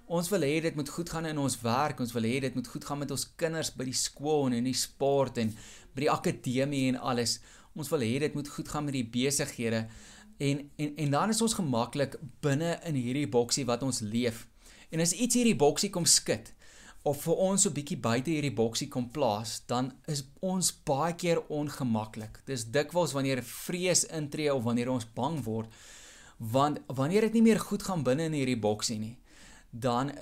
Ons 0.07 0.29
wil 0.31 0.45
hê 0.47 0.61
dit 0.63 0.77
moet 0.79 0.89
goed 0.89 1.09
gaan 1.11 1.27
in 1.27 1.39
ons 1.43 1.57
werk, 1.65 1.99
ons 1.99 2.13
wil 2.15 2.27
hê 2.29 2.37
dit 2.45 2.55
moet 2.55 2.69
goed 2.71 2.85
gaan 2.87 3.01
met 3.03 3.11
ons 3.11 3.25
kinders 3.37 3.73
by 3.75 3.89
die 3.89 3.97
skool 3.99 4.47
en 4.47 4.55
in 4.61 4.69
die 4.69 4.77
sport 4.79 5.41
en 5.43 5.51
by 5.97 6.05
die 6.05 6.13
akademie 6.13 6.85
en 6.93 7.01
alles. 7.03 7.41
Ons 7.75 7.91
wil 7.91 8.05
hê 8.07 8.21
dit 8.23 8.37
moet 8.39 8.49
goed 8.55 8.71
gaan 8.71 8.87
met 8.87 8.95
die 8.95 9.09
besighede. 9.17 9.89
En 10.39 10.63
en 10.79 10.93
en 11.03 11.17
dan 11.17 11.35
is 11.35 11.43
ons 11.43 11.59
gemaklik 11.59 12.15
binne 12.45 12.77
in 12.87 12.95
hierdie 12.95 13.27
boksie 13.27 13.67
wat 13.67 13.83
ons 13.83 14.01
leef. 14.05 14.47
En 14.95 15.03
as 15.03 15.13
iets 15.13 15.35
hierdie 15.35 15.59
boksie 15.59 15.91
kom 15.91 16.07
skud 16.07 16.53
of 17.07 17.21
vir 17.23 17.43
ons 17.49 17.67
so 17.67 17.75
bietjie 17.75 17.99
buite 18.03 18.31
hierdie 18.31 18.55
boksie 18.55 18.89
kom 18.91 19.11
plaas, 19.15 19.61
dan 19.71 19.93
is 20.11 20.25
ons 20.43 20.73
baie 20.87 21.15
keer 21.19 21.43
ongemaklik. 21.51 22.41
Dis 22.47 22.67
dikwels 22.75 23.15
wanneer 23.15 23.43
vrees 23.47 24.05
intree 24.15 24.51
of 24.55 24.65
wanneer 24.67 24.91
ons 24.91 25.07
bang 25.15 25.39
word, 25.47 25.71
want 26.39 26.83
wanneer 26.99 27.29
dit 27.29 27.39
nie 27.39 27.47
meer 27.47 27.63
goed 27.63 27.87
gaan 27.87 28.03
binne 28.07 28.27
in 28.27 28.35
hierdie 28.35 28.59
boksie 28.59 28.99
nie, 28.99 29.15
dan 29.81 30.13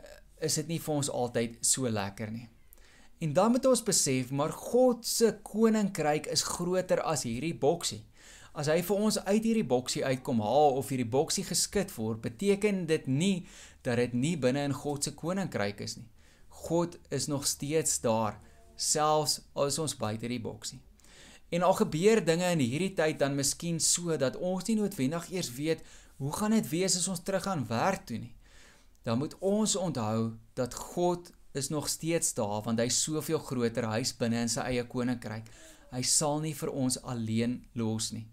is 0.40 0.58
dit 0.60 0.74
nie 0.74 0.80
vir 0.82 0.94
ons 0.94 1.10
altyd 1.10 1.58
so 1.64 1.90
lekker 1.90 2.32
nie. 2.32 2.48
En 3.24 3.32
dan 3.32 3.54
moet 3.54 3.66
ons 3.66 3.82
besef, 3.82 4.30
maar 4.30 4.52
God 4.52 5.06
se 5.06 5.30
koninkryk 5.42 6.26
is 6.32 6.42
groter 6.56 7.00
as 7.02 7.22
hierdie 7.24 7.54
boksie. 7.56 8.02
As 8.54 8.68
hy 8.70 8.80
vir 8.86 9.04
ons 9.06 9.18
uit 9.18 9.42
hierdie 9.42 9.66
boksie 9.66 10.04
uitkom 10.04 10.42
haal 10.44 10.76
of 10.78 10.90
hierdie 10.92 11.08
boksie 11.10 11.44
geskit 11.46 11.94
word, 11.96 12.20
beteken 12.22 12.84
dit 12.90 13.06
nie 13.06 13.46
dat 13.86 13.98
dit 14.02 14.12
nie 14.14 14.34
binne 14.40 14.66
in 14.68 14.76
God 14.76 15.06
se 15.06 15.14
koninkryk 15.16 15.80
is 15.86 15.96
nie. 15.98 16.10
God 16.64 16.98
is 17.10 17.26
nog 17.26 17.46
steeds 17.46 18.00
daar, 18.04 18.38
selfs 18.76 19.40
al 19.54 19.70
is 19.72 19.78
ons 19.78 19.96
buite 19.98 20.28
die 20.30 20.42
boksie. 20.42 20.80
En 21.54 21.62
al 21.62 21.76
gebeur 21.78 22.22
dinge 22.24 22.46
in 22.50 22.62
hierdie 22.62 22.94
tyd 22.98 23.18
dan 23.22 23.36
miskien 23.38 23.80
so 23.80 24.16
dat 24.18 24.36
ons 24.36 24.66
nie 24.68 24.78
noodwendig 24.78 25.28
eers 25.34 25.52
weet 25.54 25.84
hoe 26.22 26.32
gaan 26.32 26.54
dit 26.56 26.68
wees 26.70 26.96
as 26.98 27.08
ons 27.10 27.22
terug 27.22 27.46
aan 27.50 27.66
werk 27.68 28.06
toe 28.08 28.18
nie. 28.18 28.34
Dan 29.04 29.20
moet 29.20 29.36
ons 29.44 29.76
onthou 29.76 30.34
dat 30.56 30.74
God 30.74 31.30
is 31.54 31.68
nog 31.68 31.88
steeds 31.88 32.34
daar 32.34 32.62
want 32.64 32.80
hy 32.80 32.88
is 32.90 33.02
soveel 33.04 33.38
groter, 33.38 33.86
hy 33.86 34.00
is 34.02 34.14
binne 34.16 34.42
in 34.42 34.50
sy 34.50 34.64
eie 34.72 34.84
koninkryk. 34.90 35.46
Hy 35.94 36.02
sal 36.02 36.40
nie 36.42 36.54
vir 36.56 36.72
ons 36.74 36.98
alleen 37.06 37.60
los 37.78 38.10
nie. 38.14 38.26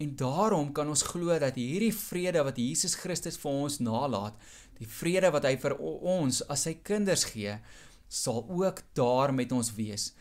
En 0.00 0.14
daarom 0.16 0.70
kan 0.72 0.88
ons 0.88 1.02
glo 1.10 1.34
dat 1.40 1.58
hierdie 1.60 1.92
vrede 1.92 2.44
wat 2.46 2.60
Jesus 2.60 2.94
Christus 2.96 3.36
vir 3.40 3.50
ons 3.66 3.80
nalaat, 3.84 4.36
die 4.80 4.88
vrede 4.88 5.28
wat 5.34 5.44
hy 5.44 5.56
vir 5.60 5.74
ons 5.80 6.40
as 6.48 6.64
sy 6.68 6.78
kinders 6.86 7.26
gee, 7.32 7.58
sal 8.08 8.46
ook 8.48 8.80
daar 8.96 9.34
met 9.34 9.52
ons 9.52 9.74
wees 9.76 10.12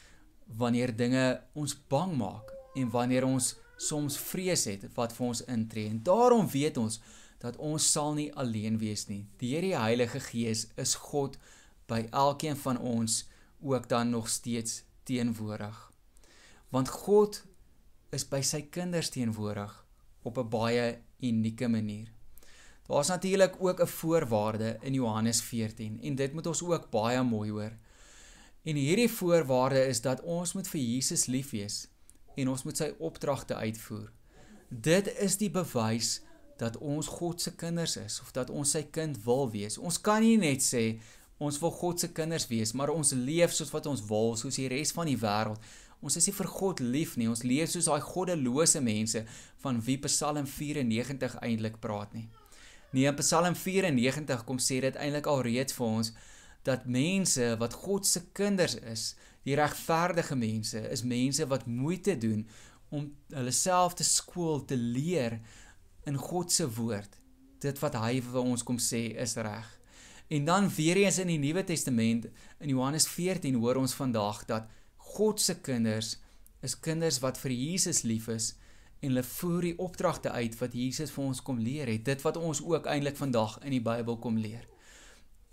wanneer 0.60 0.92
dinge 0.98 1.40
ons 1.54 1.76
bang 1.90 2.16
maak 2.18 2.50
en 2.76 2.90
wanneer 2.92 3.28
ons 3.28 3.54
soms 3.80 4.18
vrees 4.18 4.66
het 4.68 4.88
wat 4.98 5.14
vir 5.16 5.28
ons 5.30 5.44
intree. 5.48 5.90
En 5.94 6.02
daarom 6.04 6.50
weet 6.50 6.78
ons 6.82 7.00
dat 7.40 7.58
ons 7.58 7.92
sal 7.92 8.14
nie 8.14 8.30
alleen 8.36 8.78
wees 8.78 9.08
nie. 9.08 9.26
Deur 9.40 9.62
die 9.62 9.76
Heilige 9.78 10.20
Gees 10.20 10.68
is 10.76 10.96
God 11.10 11.38
by 11.88 12.06
elkeen 12.12 12.58
van 12.60 12.80
ons 12.80 13.24
ook 13.60 13.90
dan 13.90 14.10
nog 14.10 14.30
steeds 14.30 14.84
teenwoordig. 15.04 15.92
Want 16.70 16.90
God 16.90 17.44
is 18.10 18.28
by 18.28 18.42
sy 18.42 18.62
kinders 18.62 19.10
teenwoordig 19.10 19.74
op 20.22 20.38
'n 20.38 20.50
baie 20.50 21.02
unieke 21.20 21.68
manier. 21.68 22.12
Daar's 22.88 23.08
natuurlik 23.08 23.56
ook 23.60 23.82
'n 23.82 23.88
voorwaarde 23.88 24.78
in 24.82 24.94
Johannes 24.94 25.42
14 25.42 26.02
en 26.02 26.16
dit 26.16 26.34
moet 26.34 26.46
ons 26.46 26.64
ook 26.64 26.90
baie 26.90 27.24
mooi 27.24 27.52
hoor. 27.52 27.72
En 28.64 28.76
hierdie 28.76 29.12
voorwaarde 29.12 29.86
is 29.86 30.02
dat 30.02 30.22
ons 30.22 30.54
moet 30.54 30.68
vir 30.68 30.82
Jesus 30.82 31.26
lief 31.26 31.50
wees 31.50 31.88
en 32.36 32.50
ons 32.50 32.64
moet 32.64 32.78
sy 32.78 32.94
opdragte 32.98 33.56
uitvoer. 33.56 34.12
Dit 34.70 35.18
is 35.18 35.38
die 35.38 35.52
bewys 35.52 36.22
dat 36.60 36.78
ons 36.78 37.08
God 37.08 37.42
se 37.42 37.54
kinders 37.56 37.96
is 37.98 38.20
of 38.22 38.34
dat 38.36 38.50
ons 38.52 38.76
sy 38.76 38.84
kind 38.92 39.18
wil 39.26 39.48
wees. 39.52 39.78
Ons 39.80 40.00
kan 40.04 40.24
nie 40.24 40.38
net 40.40 40.64
sê 40.66 41.00
ons 41.40 41.60
wil 41.62 41.72
God 41.72 42.02
se 42.04 42.10
kinders 42.12 42.50
wees, 42.52 42.74
maar 42.76 42.92
ons 42.92 43.14
leef 43.16 43.54
soos 43.56 43.72
wat 43.72 43.88
ons 43.88 44.04
wil, 44.10 44.36
soos 44.36 44.60
die 44.60 44.68
res 44.72 44.92
van 44.96 45.08
die 45.08 45.20
wêreld. 45.20 45.62
Ons 46.04 46.16
is 46.20 46.28
nie 46.28 46.36
vir 46.36 46.50
God 46.52 46.82
lief 46.84 47.16
nie. 47.20 47.28
Ons 47.32 47.46
leef 47.48 47.72
soos 47.72 47.88
daai 47.88 48.04
goddelose 48.04 48.80
mense 48.84 49.24
van 49.64 49.80
wie 49.84 49.98
Psalm 50.04 50.48
94 50.48 51.40
eintlik 51.44 51.80
praat 51.84 52.14
nie. 52.16 52.28
Nee, 52.92 53.08
in 53.08 53.16
Psalm 53.20 53.56
94 53.56 54.44
kom 54.48 54.60
sê 54.64 54.80
dit 54.84 55.00
eintlik 55.00 55.28
al 55.30 55.44
reeds 55.48 55.76
vir 55.76 55.88
ons 55.88 56.12
dat 56.68 56.88
mense 56.92 57.46
wat 57.60 57.76
God 57.86 58.08
se 58.08 58.24
kinders 58.36 58.76
is, 58.92 59.14
die 59.48 59.56
regverdige 59.56 60.36
mense, 60.36 60.82
is 60.92 61.06
mense 61.08 61.46
wat 61.48 61.68
moeite 61.68 62.18
doen 62.20 62.44
om 62.92 63.08
hulle 63.32 63.54
self 63.56 63.96
te 63.96 64.04
skool 64.04 64.66
te 64.68 64.76
leer 64.76 65.40
in 66.06 66.16
God 66.18 66.52
se 66.52 66.68
woord. 66.78 67.20
Dit 67.60 67.80
wat 67.84 67.96
hy 68.00 68.20
vir 68.24 68.42
ons 68.42 68.64
kom 68.64 68.80
sê 68.80 69.10
is 69.20 69.36
reg. 69.36 69.68
En 70.30 70.46
dan 70.46 70.70
weer 70.70 70.96
eens 71.02 71.18
in 71.18 71.28
die 71.28 71.40
Nuwe 71.42 71.64
Testament 71.64 72.28
in 72.60 72.70
Johannes 72.70 73.08
14 73.08 73.56
hoor 73.56 73.82
ons 73.82 73.98
vandag 73.98 74.46
dat 74.46 74.70
God 75.16 75.42
se 75.42 75.58
kinders 75.60 76.18
is 76.62 76.76
kinders 76.80 77.20
wat 77.24 77.40
vir 77.40 77.56
Jesus 77.56 78.04
lief 78.04 78.28
is 78.28 78.52
en 79.00 79.14
hulle 79.14 79.24
voer 79.24 79.70
die 79.70 79.78
opdragte 79.80 80.32
uit 80.32 80.58
wat 80.60 80.76
Jesus 80.76 81.12
vir 81.16 81.24
ons 81.24 81.42
kom 81.42 81.60
leer 81.64 81.88
het. 81.88 82.04
Dit 82.06 82.22
wat 82.26 82.38
ons 82.38 82.62
ook 82.62 82.86
eintlik 82.92 83.18
vandag 83.18 83.58
in 83.64 83.74
die 83.78 83.84
Bybel 83.84 84.20
kom 84.20 84.38
leer. 84.38 84.68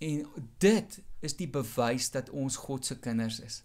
En 0.02 0.26
dit 0.58 0.98
is 1.24 1.36
die 1.38 1.48
bewys 1.48 2.10
dat 2.12 2.30
ons 2.30 2.58
God 2.66 2.84
se 2.84 2.98
kinders 3.00 3.38
is. 3.40 3.62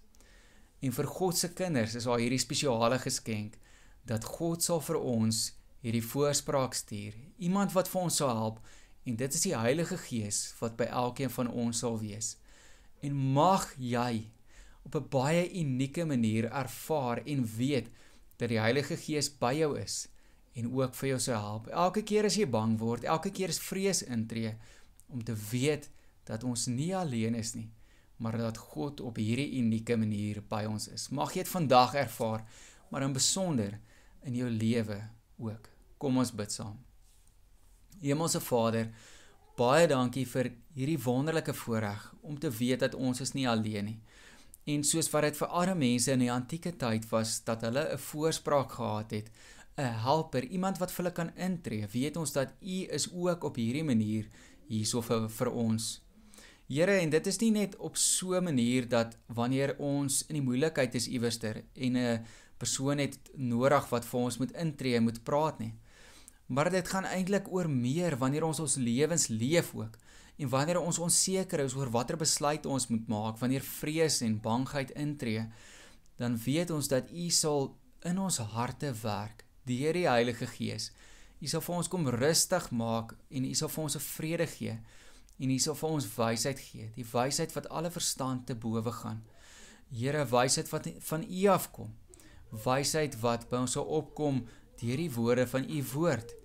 En 0.81 0.93
vir 0.95 1.09
God 1.09 1.37
se 1.37 1.51
kinders 1.53 1.95
is 1.97 2.07
daar 2.07 2.21
hierdie 2.21 2.41
spesiale 2.41 2.99
geskenk 3.01 3.57
dat 4.07 4.25
God 4.25 4.63
sal 4.63 4.81
vir 4.85 5.01
ons 5.01 5.49
hierdie 5.81 6.03
voorspraak 6.05 6.73
stuur. 6.77 7.15
Iemand 7.37 7.73
wat 7.73 7.89
vir 7.89 8.01
ons 8.01 8.19
sal 8.21 8.35
help 8.35 8.61
en 9.05 9.17
dit 9.17 9.33
is 9.33 9.45
die 9.47 9.57
Heilige 9.57 9.97
Gees 9.97 10.43
wat 10.59 10.77
by 10.77 10.87
elkeen 10.89 11.33
van 11.33 11.49
ons 11.49 11.81
sal 11.81 11.97
wees. 12.01 12.35
En 13.01 13.17
mag 13.35 13.65
jy 13.77 14.29
op 14.85 14.95
'n 14.95 15.09
baie 15.09 15.49
unieke 15.61 16.05
manier 16.05 16.45
ervaar 16.51 17.21
en 17.25 17.45
weet 17.57 17.89
dat 18.37 18.49
die 18.49 18.59
Heilige 18.59 18.97
Gees 18.97 19.29
by 19.29 19.53
jou 19.53 19.79
is 19.79 20.07
en 20.53 20.73
ook 20.73 20.95
vir 20.95 21.09
jou 21.09 21.19
sal 21.19 21.41
help. 21.41 21.67
Elke 21.67 22.03
keer 22.03 22.25
as 22.25 22.35
jy 22.35 22.45
bang 22.45 22.77
word, 22.79 23.03
elke 23.03 23.31
keer 23.31 23.49
as 23.49 23.59
vrees 23.59 24.03
intree 24.03 24.55
om 25.07 25.23
te 25.23 25.35
weet 25.51 25.89
dat 26.23 26.43
ons 26.43 26.67
nie 26.67 26.95
alleen 26.95 27.35
is 27.35 27.53
nie, 27.55 27.69
maar 28.17 28.37
dat 28.37 28.57
God 28.57 29.01
op 29.01 29.15
hierdie 29.15 29.57
unieke 29.59 29.97
manier 29.97 30.41
by 30.41 30.65
ons 30.69 30.87
is. 30.87 31.09
Mag 31.09 31.33
jy 31.33 31.43
dit 31.43 31.51
vandag 31.51 31.95
ervaar, 31.95 32.45
maar 32.89 33.03
in 33.07 33.13
besonder 33.13 33.79
in 34.23 34.35
jou 34.35 34.49
lewe 34.49 35.01
ook. 35.37 35.70
Kom 36.01 36.17
ons 36.17 36.33
bid 36.33 36.51
saam. 36.51 36.79
Hemelse 38.01 38.41
Vader, 38.41 38.87
baie 39.57 39.85
dankie 39.87 40.25
vir 40.25 40.55
hierdie 40.73 40.97
wonderlike 41.03 41.53
voorreg 41.53 42.07
om 42.25 42.39
te 42.39 42.49
weet 42.49 42.81
dat 42.81 42.97
ons 42.97 43.21
is 43.21 43.35
nie 43.37 43.45
alleen 43.49 43.85
nie 43.85 43.99
En 44.69 44.83
soos 44.85 45.09
wat 45.09 45.25
dit 45.25 45.39
vir 45.39 45.53
arme 45.57 45.79
mense 45.79 46.13
in 46.13 46.21
die 46.21 46.29
antieke 46.31 46.71
tyd 46.77 47.07
was 47.09 47.39
dat 47.47 47.63
hulle 47.65 47.81
'n 47.93 47.97
voorspraak 47.97 48.71
gehad 48.71 49.11
het, 49.11 49.31
'n 49.77 49.93
helper, 50.05 50.43
iemand 50.43 50.77
wat 50.77 50.91
vir 50.91 51.03
hulle 51.03 51.13
kan 51.13 51.35
intree, 51.35 51.87
weet 51.87 52.17
ons 52.17 52.31
dat 52.31 52.53
U 52.61 52.85
is 52.97 53.09
ook 53.13 53.43
op 53.43 53.55
hierdie 53.55 53.83
manier 53.83 54.27
hierso 54.67 55.01
vir, 55.01 55.29
vir 55.29 55.51
ons. 55.51 56.01
Here, 56.67 56.99
en 56.99 57.09
dit 57.09 57.27
is 57.27 57.39
nie 57.39 57.51
net 57.51 57.75
op 57.77 57.97
so 57.97 58.35
'n 58.35 58.43
manier 58.43 58.87
dat 58.87 59.17
wanneer 59.27 59.75
ons 59.79 60.25
in 60.27 60.35
die 60.35 60.47
moeilikheid 60.49 60.95
is 60.95 61.07
iewerster 61.07 61.63
en 61.75 61.97
'n 61.97 62.25
persoon 62.57 62.97
het 62.97 63.17
nodig 63.35 63.89
wat 63.89 64.05
vir 64.05 64.19
ons 64.19 64.37
moet 64.37 64.51
intree 64.51 64.95
en 64.95 65.03
moet 65.03 65.23
praat 65.23 65.59
nie. 65.59 65.73
Maar 66.51 66.67
dit 66.69 66.87
gaan 66.87 67.07
eintlik 67.07 67.45
oor 67.47 67.69
meer 67.69 68.17
wanneer 68.19 68.43
ons 68.43 68.59
ons 68.59 68.75
lewens 68.75 69.27
leef 69.31 69.71
ook 69.75 69.95
en 70.35 70.49
wanneer 70.49 70.79
ons 70.81 70.97
onseker 70.99 71.61
is 71.63 71.75
oor 71.77 71.91
watter 71.93 72.17
besluit 72.19 72.65
ons 72.65 72.87
moet 72.89 73.07
maak, 73.07 73.37
wanneer 73.39 73.63
vrees 73.63 74.17
en 74.25 74.39
bangheid 74.41 74.91
intree, 74.99 75.45
dan 76.19 76.35
weet 76.43 76.73
ons 76.75 76.89
dat 76.91 77.07
U 77.11 77.27
sal 77.29 77.69
in 78.09 78.19
ons 78.19 78.41
harte 78.55 78.91
werk 79.03 79.45
deur 79.69 79.95
die 79.95 80.07
Heilige 80.09 80.49
Gees. 80.49 80.89
U 81.39 81.47
sal 81.47 81.63
vir 81.63 81.75
ons 81.77 81.91
kom 81.93 82.09
rustig 82.17 82.67
maak 82.75 83.13
en 83.29 83.47
U 83.47 83.53
sal 83.55 83.71
vir 83.71 83.83
ons 83.83 83.95
'n 83.95 84.07
vrede 84.07 84.47
gee 84.47 84.75
en 85.39 85.51
U 85.51 85.59
sal 85.59 85.75
vir 85.75 85.89
ons 85.89 86.09
wysheid 86.17 86.59
gee, 86.59 86.91
die 86.95 87.07
wysheid 87.13 87.55
wat 87.55 87.69
alle 87.69 87.91
verstand 87.91 88.45
te 88.47 88.55
bowe 88.55 88.91
gaan. 88.91 89.23
Here, 89.89 90.25
wysheid 90.25 90.69
wat 90.69 90.87
van 90.99 91.23
U 91.23 91.47
afkom. 91.47 91.95
Wysheid 92.51 93.15
wat 93.21 93.49
by 93.49 93.57
ons 93.57 93.71
sal 93.71 93.85
opkom 93.85 94.47
deur 94.81 94.97
die 94.97 95.11
woorde 95.11 95.47
van 95.47 95.63
U 95.69 95.83
woord 95.93 96.40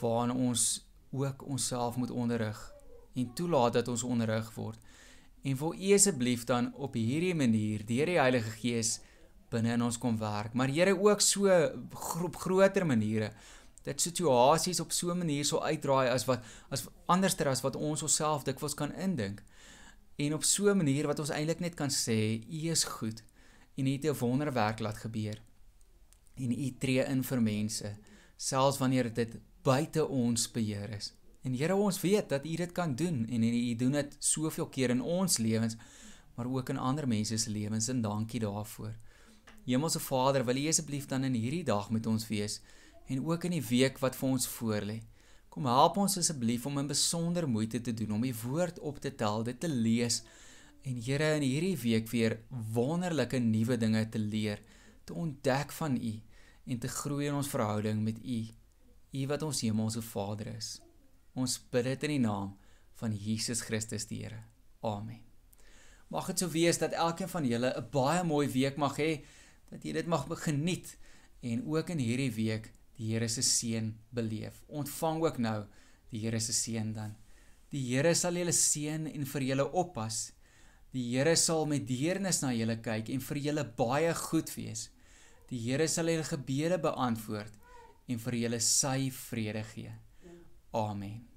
waarna 0.00 0.34
ons 0.34 0.86
ook 1.10 1.42
onsself 1.42 1.96
moet 1.96 2.10
onderrig 2.10 2.74
en 3.14 3.34
toelaat 3.34 3.72
dat 3.72 3.88
ons 3.88 4.02
onderrig 4.02 4.54
word. 4.54 4.78
En 5.42 5.56
wil 5.56 5.74
U 5.74 5.92
asseblief 5.92 6.44
dan 6.44 6.74
op 6.74 6.94
hierdie 6.94 7.34
manier 7.34 7.86
deur 7.86 8.06
die 8.06 8.18
Heilige 8.18 8.50
Gees 8.50 9.00
binne 9.50 9.72
in 9.72 9.82
ons 9.82 9.98
kom 9.98 10.18
werk, 10.18 10.52
maar 10.54 10.68
Here 10.68 10.94
ook 10.94 11.20
so 11.20 11.48
groep 11.90 12.36
groter 12.36 12.86
maniere 12.86 13.32
dat 13.82 14.00
situasies 14.00 14.80
op 14.80 14.92
so 14.92 15.10
'n 15.10 15.18
manier 15.18 15.44
sou 15.44 15.62
uitdraai 15.62 16.08
as 16.08 16.24
wat 16.24 16.44
as 16.68 16.86
anderster 17.06 17.48
as 17.48 17.60
wat 17.60 17.76
ons 17.76 18.02
onsself 18.02 18.44
dikwels 18.44 18.74
kan 18.74 18.92
indink. 18.92 19.42
En 20.16 20.34
op 20.34 20.44
so 20.44 20.70
'n 20.70 20.76
manier 20.76 21.06
wat 21.06 21.18
ons 21.18 21.30
eintlik 21.30 21.60
net 21.60 21.74
kan 21.74 21.88
sê 21.90 22.44
U 22.48 22.68
is 22.70 22.84
goed 22.84 23.22
en 23.76 23.86
U 23.86 23.92
het 23.92 24.04
'n 24.04 24.18
wonderwerk 24.18 24.78
laat 24.78 24.96
gebeur. 24.96 25.42
En 26.36 26.50
U 26.52 26.76
tree 26.78 27.04
in 27.04 27.24
vir 27.24 27.42
mense 27.42 27.96
selfs 28.36 28.78
wanneer 28.78 29.14
dit 29.14 29.36
buite 29.62 30.06
ons 30.06 30.50
beheer 30.50 30.90
is. 30.96 31.12
En 31.42 31.54
Here 31.56 31.74
ons 31.74 32.00
weet 32.00 32.28
dat 32.28 32.44
U 32.44 32.56
dit 32.56 32.72
kan 32.72 32.94
doen 32.94 33.26
en 33.28 33.42
U 33.42 33.74
doen 33.76 33.92
dit 33.92 34.16
soveel 34.18 34.68
keer 34.68 34.90
in 34.90 35.02
ons 35.02 35.38
lewens 35.38 35.76
maar 36.40 36.48
ook 36.48 36.68
in 36.68 36.78
ander 36.78 37.08
mense 37.08 37.36
se 37.38 37.50
lewens 37.50 37.88
en 37.88 38.00
dankie 38.00 38.40
daarvoor. 38.40 38.94
Hemelse 39.64 40.00
Vader, 40.00 40.44
wil 40.44 40.56
U 40.56 40.68
asseblief 40.68 41.06
dan 41.06 41.24
in 41.24 41.34
hierdie 41.36 41.64
dag 41.64 41.90
met 41.90 42.06
ons 42.06 42.24
wees 42.28 42.60
en 43.06 43.24
ook 43.26 43.44
in 43.44 43.58
die 43.58 43.66
week 43.66 43.98
wat 44.00 44.16
vir 44.16 44.28
ons 44.28 44.46
voorlê. 44.48 44.96
Kom 45.52 45.66
help 45.68 45.98
ons 46.00 46.16
asseblief 46.16 46.64
om 46.66 46.78
in 46.78 46.88
besonder 46.88 47.48
moeite 47.48 47.80
te 47.80 47.92
doen 47.92 48.14
om 48.16 48.24
die 48.24 48.34
woord 48.44 48.78
op 48.78 49.02
te 49.04 49.12
tel, 49.14 49.44
dit 49.44 49.60
te 49.60 49.68
lees 49.68 50.22
en 50.82 50.96
Here 50.96 51.34
in 51.36 51.44
hierdie 51.44 51.76
week 51.82 52.08
weer 52.08 52.38
wonderlike 52.48 53.38
nuwe 53.38 53.76
dinge 53.76 54.06
te 54.08 54.18
leer, 54.18 54.62
te 55.04 55.12
ontdek 55.12 55.76
van 55.76 56.00
U 56.00 56.14
en 56.66 56.78
te 56.78 56.88
groei 56.88 57.28
in 57.28 57.36
ons 57.36 57.52
verhouding 57.52 58.00
met 58.00 58.24
U. 58.24 58.40
U 59.10 59.26
wat 59.26 59.42
ons 59.42 59.60
hemelse 59.64 60.02
Vader 60.06 60.52
is. 60.54 60.78
Ons 61.34 61.56
bid 61.72 61.88
dit 61.88 62.06
in 62.06 62.12
die 62.14 62.22
naam 62.22 62.54
van 63.00 63.14
Jesus 63.16 63.64
Christus 63.66 64.06
die 64.06 64.20
Here. 64.22 64.44
Amen. 64.86 65.24
Mag 66.10 66.28
dit 66.30 66.42
so 66.42 66.50
wees 66.50 66.78
dat 66.78 66.94
elkeen 66.94 67.30
van 67.30 67.46
julle 67.46 67.72
'n 67.76 67.90
baie 67.90 68.22
mooi 68.24 68.48
week 68.48 68.76
mag 68.76 68.96
hê, 68.98 69.24
dat 69.70 69.84
jy 69.84 69.92
dit 69.92 70.06
mag 70.06 70.26
geniet 70.44 70.96
en 71.42 71.66
ook 71.66 71.90
in 71.90 71.98
hierdie 71.98 72.34
week 72.34 72.72
die 72.96 73.12
Here 73.12 73.28
se 73.28 73.42
seën 73.42 73.94
beleef. 74.10 74.62
Ontvang 74.68 75.22
ook 75.22 75.38
nou 75.38 75.66
die 76.10 76.20
Here 76.20 76.40
se 76.40 76.52
seën 76.52 76.92
dan. 76.92 77.16
Die 77.70 77.94
Here 77.94 78.14
sal 78.14 78.34
julle 78.34 78.52
seën 78.52 79.06
en 79.06 79.26
vir 79.26 79.42
julle 79.42 79.72
oppas. 79.72 80.32
Die 80.92 81.16
Here 81.16 81.36
sal 81.36 81.66
met 81.66 81.86
deernis 81.86 82.42
na 82.42 82.52
julle 82.52 82.76
kyk 82.76 83.08
en 83.08 83.20
vir 83.20 83.36
julle 83.36 83.64
baie 83.64 84.14
goed 84.14 84.54
wees. 84.54 84.90
Die 85.48 85.58
Here 85.58 85.88
sal 85.88 86.06
julle 86.06 86.24
gebede 86.24 86.78
beantwoord 86.78 87.59
en 88.10 88.22
vir 88.26 88.38
julle 88.42 88.60
sy 88.64 89.10
vrede 89.14 89.64
gee. 89.74 89.96
Amen. 90.72 91.29